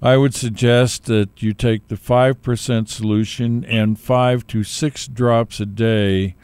[0.03, 5.67] I would suggest that you take the 5% solution and 5 to 6 drops a
[5.67, 6.35] day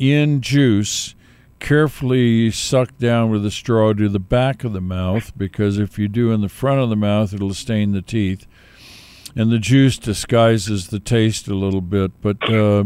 [0.00, 1.14] in juice,
[1.64, 6.08] carefully suck down with a straw to the back of the mouth, because if you
[6.08, 8.46] do in the front of the mouth, it'll stain the teeth.
[9.34, 12.20] And the juice disguises the taste a little bit.
[12.20, 12.84] But uh,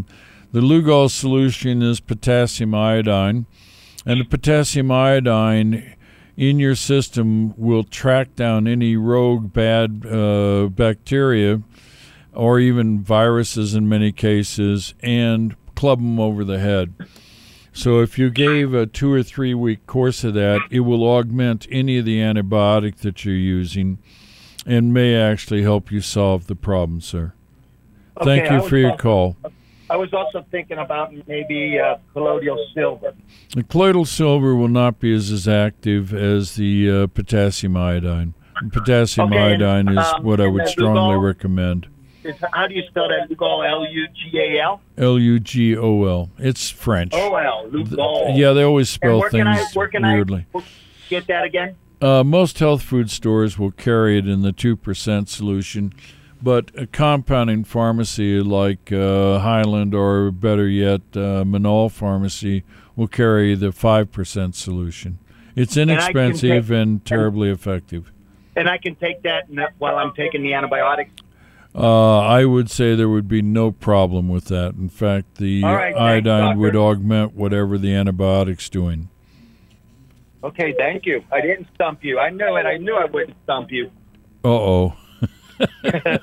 [0.53, 3.47] the Lugol solution is potassium iodine.
[4.07, 5.97] And the potassium iodine
[6.37, 11.63] in your system will track down any rogue bad uh, bacteria
[12.33, 16.95] or even viruses in many cases and club them over the head.
[17.79, 21.69] So if you gave a two or three week course of that, it will augment
[21.71, 23.99] any of the antibiotic that you're using
[24.67, 27.35] and may actually help you solve the problem, sir.
[28.21, 29.37] Thank Okay, I you for your also- call.
[29.91, 33.15] I was also thinking about maybe uh, colloidal silver.
[33.55, 38.35] The colloidal silver will not be as, as active as the uh, potassium iodine.
[38.73, 41.87] Potassium Okay, iodine is um, what I would strongly recommend.
[42.25, 43.29] Is, how do you spell that?
[43.31, 44.81] Lugol, L U G A L?
[44.97, 46.31] L U G O L.
[46.39, 47.13] It's French.
[47.15, 48.37] O L, Lugol.
[48.37, 50.47] Yeah, they always spell where can I, things where can weirdly.
[50.55, 50.63] I
[51.09, 51.77] get that again?
[52.01, 55.93] Uh, most health food stores will carry it in the 2% solution,
[56.41, 62.63] but a compounding pharmacy like uh, Highland or better yet, uh, Manal Pharmacy
[62.95, 65.19] will carry the 5% solution.
[65.57, 68.13] It's I inexpensive take- and terribly effective.
[68.55, 71.11] And I can take that that- while I'm taking the antibiotics.
[71.75, 74.75] Uh, I would say there would be no problem with that.
[74.75, 79.11] In fact, the All right, thanks, iodine would augment whatever the antibiotic's doing.
[80.43, 81.23] Okay, thank you.
[81.33, 82.19] I didn't stump you.
[82.19, 82.67] I knew it.
[82.67, 83.91] I knew I wouldn't stump you.
[84.45, 84.97] Uh oh.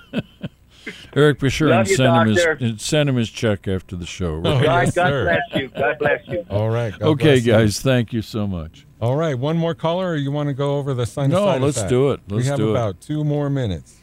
[1.16, 4.06] Eric, be sure Love and you, send him, his, send him his check after the
[4.06, 4.42] show.
[4.46, 4.64] Oh, right?
[4.64, 5.68] God, yes, God bless you.
[5.70, 6.46] God bless you.
[6.50, 6.98] All right.
[6.98, 7.52] God okay, bless you.
[7.54, 8.86] guys, thank you so much.
[9.02, 9.38] All right.
[9.38, 11.30] One more caller, or you want to go over the sinusitis?
[11.30, 11.90] No, let's effect?
[11.90, 12.20] do it.
[12.28, 12.72] we Let's have do it.
[12.72, 14.00] about two more minutes.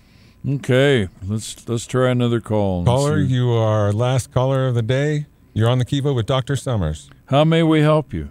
[0.49, 2.85] Okay, let's let's try another call.
[2.85, 5.27] Caller, see- you are last caller of the day.
[5.55, 6.57] You're on the Kiva with Dr.
[6.57, 7.11] Summers.
[7.27, 8.31] How may we help you?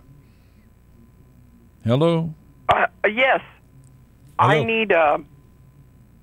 [1.85, 2.33] Hello.
[2.67, 3.41] Uh, yes,
[4.39, 5.23] I need a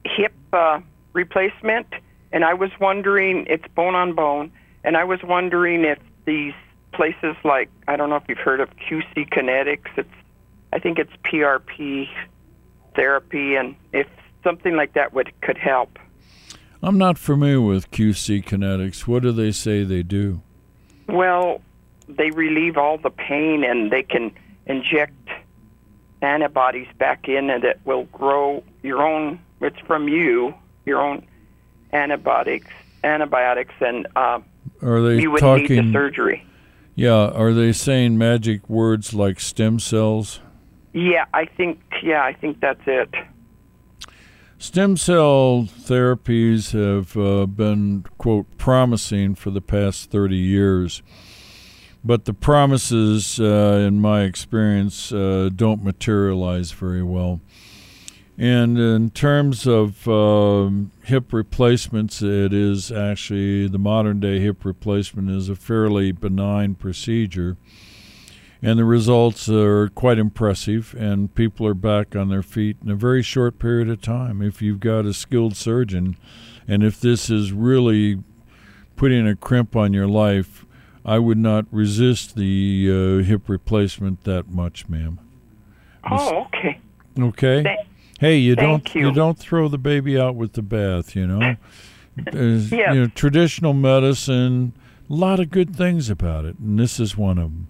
[0.05, 0.81] hip uh,
[1.15, 1.87] replacement,
[2.33, 4.53] and I was wondering it's bone on bone,
[4.85, 6.55] and I was wondering if these
[6.93, 9.81] places like I don't know if you've heard of QC Kinetix.
[9.97, 10.09] It's
[10.73, 12.09] I think it's PRP
[12.95, 14.07] therapy, and if
[14.49, 15.99] something like that would could help.
[16.83, 19.07] I'm not familiar with QC Kinetix.
[19.07, 20.41] What do they say they do?
[21.07, 21.61] Well,
[22.09, 24.31] they relieve all the pain, and they can
[24.67, 25.13] inject
[26.23, 29.39] antibodies back in, and it will grow your own.
[29.61, 30.55] It's from you,
[30.87, 31.27] your own
[31.93, 32.69] antibiotics,
[33.05, 34.41] antibiotics, and uh,
[34.83, 35.93] Are they you would need the talking?
[35.93, 36.47] surgery.
[36.95, 37.29] Yeah.
[37.29, 40.41] Are they saying magic words like stem cells?
[40.95, 41.81] Yeah, I think.
[42.03, 43.13] Yeah, I think that's it.
[44.61, 51.01] Stem cell therapies have uh, been, quote, promising for the past 30 years.
[52.05, 57.41] But the promises, uh, in my experience, uh, don't materialize very well.
[58.37, 65.31] And in terms of um, hip replacements, it is actually the modern day hip replacement
[65.31, 67.57] is a fairly benign procedure.
[68.61, 72.97] And the results are quite impressive, and people are back on their feet in a
[72.97, 74.43] very short period of time.
[74.43, 76.17] If you've got a skilled surgeon,
[76.67, 78.21] and if this is really
[78.97, 80.67] putting a crimp on your life,
[81.05, 82.89] I would not resist the
[83.21, 85.21] uh, hip replacement that much, ma'am.
[86.11, 86.81] Oh, okay.
[87.19, 87.63] Okay.
[87.63, 87.89] Thank-
[88.19, 89.13] hey, you don't you.
[89.13, 91.15] don't throw the baby out with the bath.
[91.15, 91.57] You know.
[92.33, 92.73] Yes.
[92.73, 94.73] You know, traditional medicine,
[95.09, 97.69] a lot of good things about it, and this is one of them.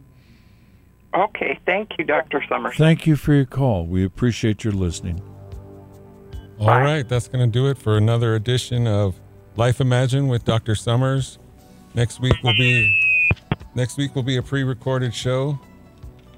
[1.15, 2.77] Okay, thank you, Doctor Summers.
[2.77, 3.87] Thank you for your call.
[3.87, 5.23] We appreciate your listening.
[6.61, 9.19] All right, that's going to do it for another edition of
[9.57, 10.75] Life Imagine with Dr.
[10.75, 11.39] Summers.
[11.95, 12.95] Next week will be
[13.75, 15.59] next week will be a pre-recorded show,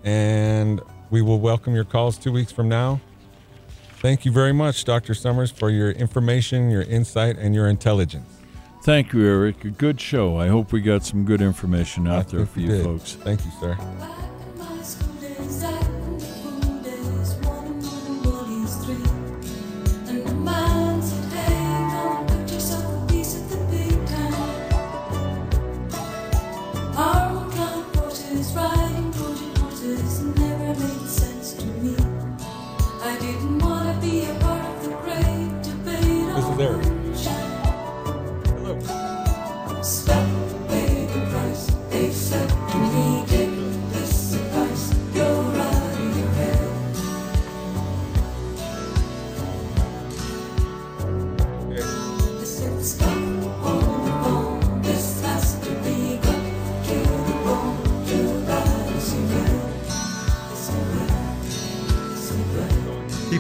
[0.05, 3.01] and we will welcome your calls two weeks from now.
[4.01, 5.15] Thank you very much, Dr.
[5.15, 8.41] Summers, for your information, your insight, and your intelligence.
[8.83, 9.65] Thank you, Eric.
[9.65, 10.39] A good show.
[10.39, 12.85] I hope we got some good information out there for you did.
[12.85, 13.15] folks.
[13.15, 13.77] Thank you, sir.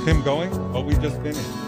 [0.00, 0.50] Keep him going.
[0.74, 1.59] Oh, we just finished.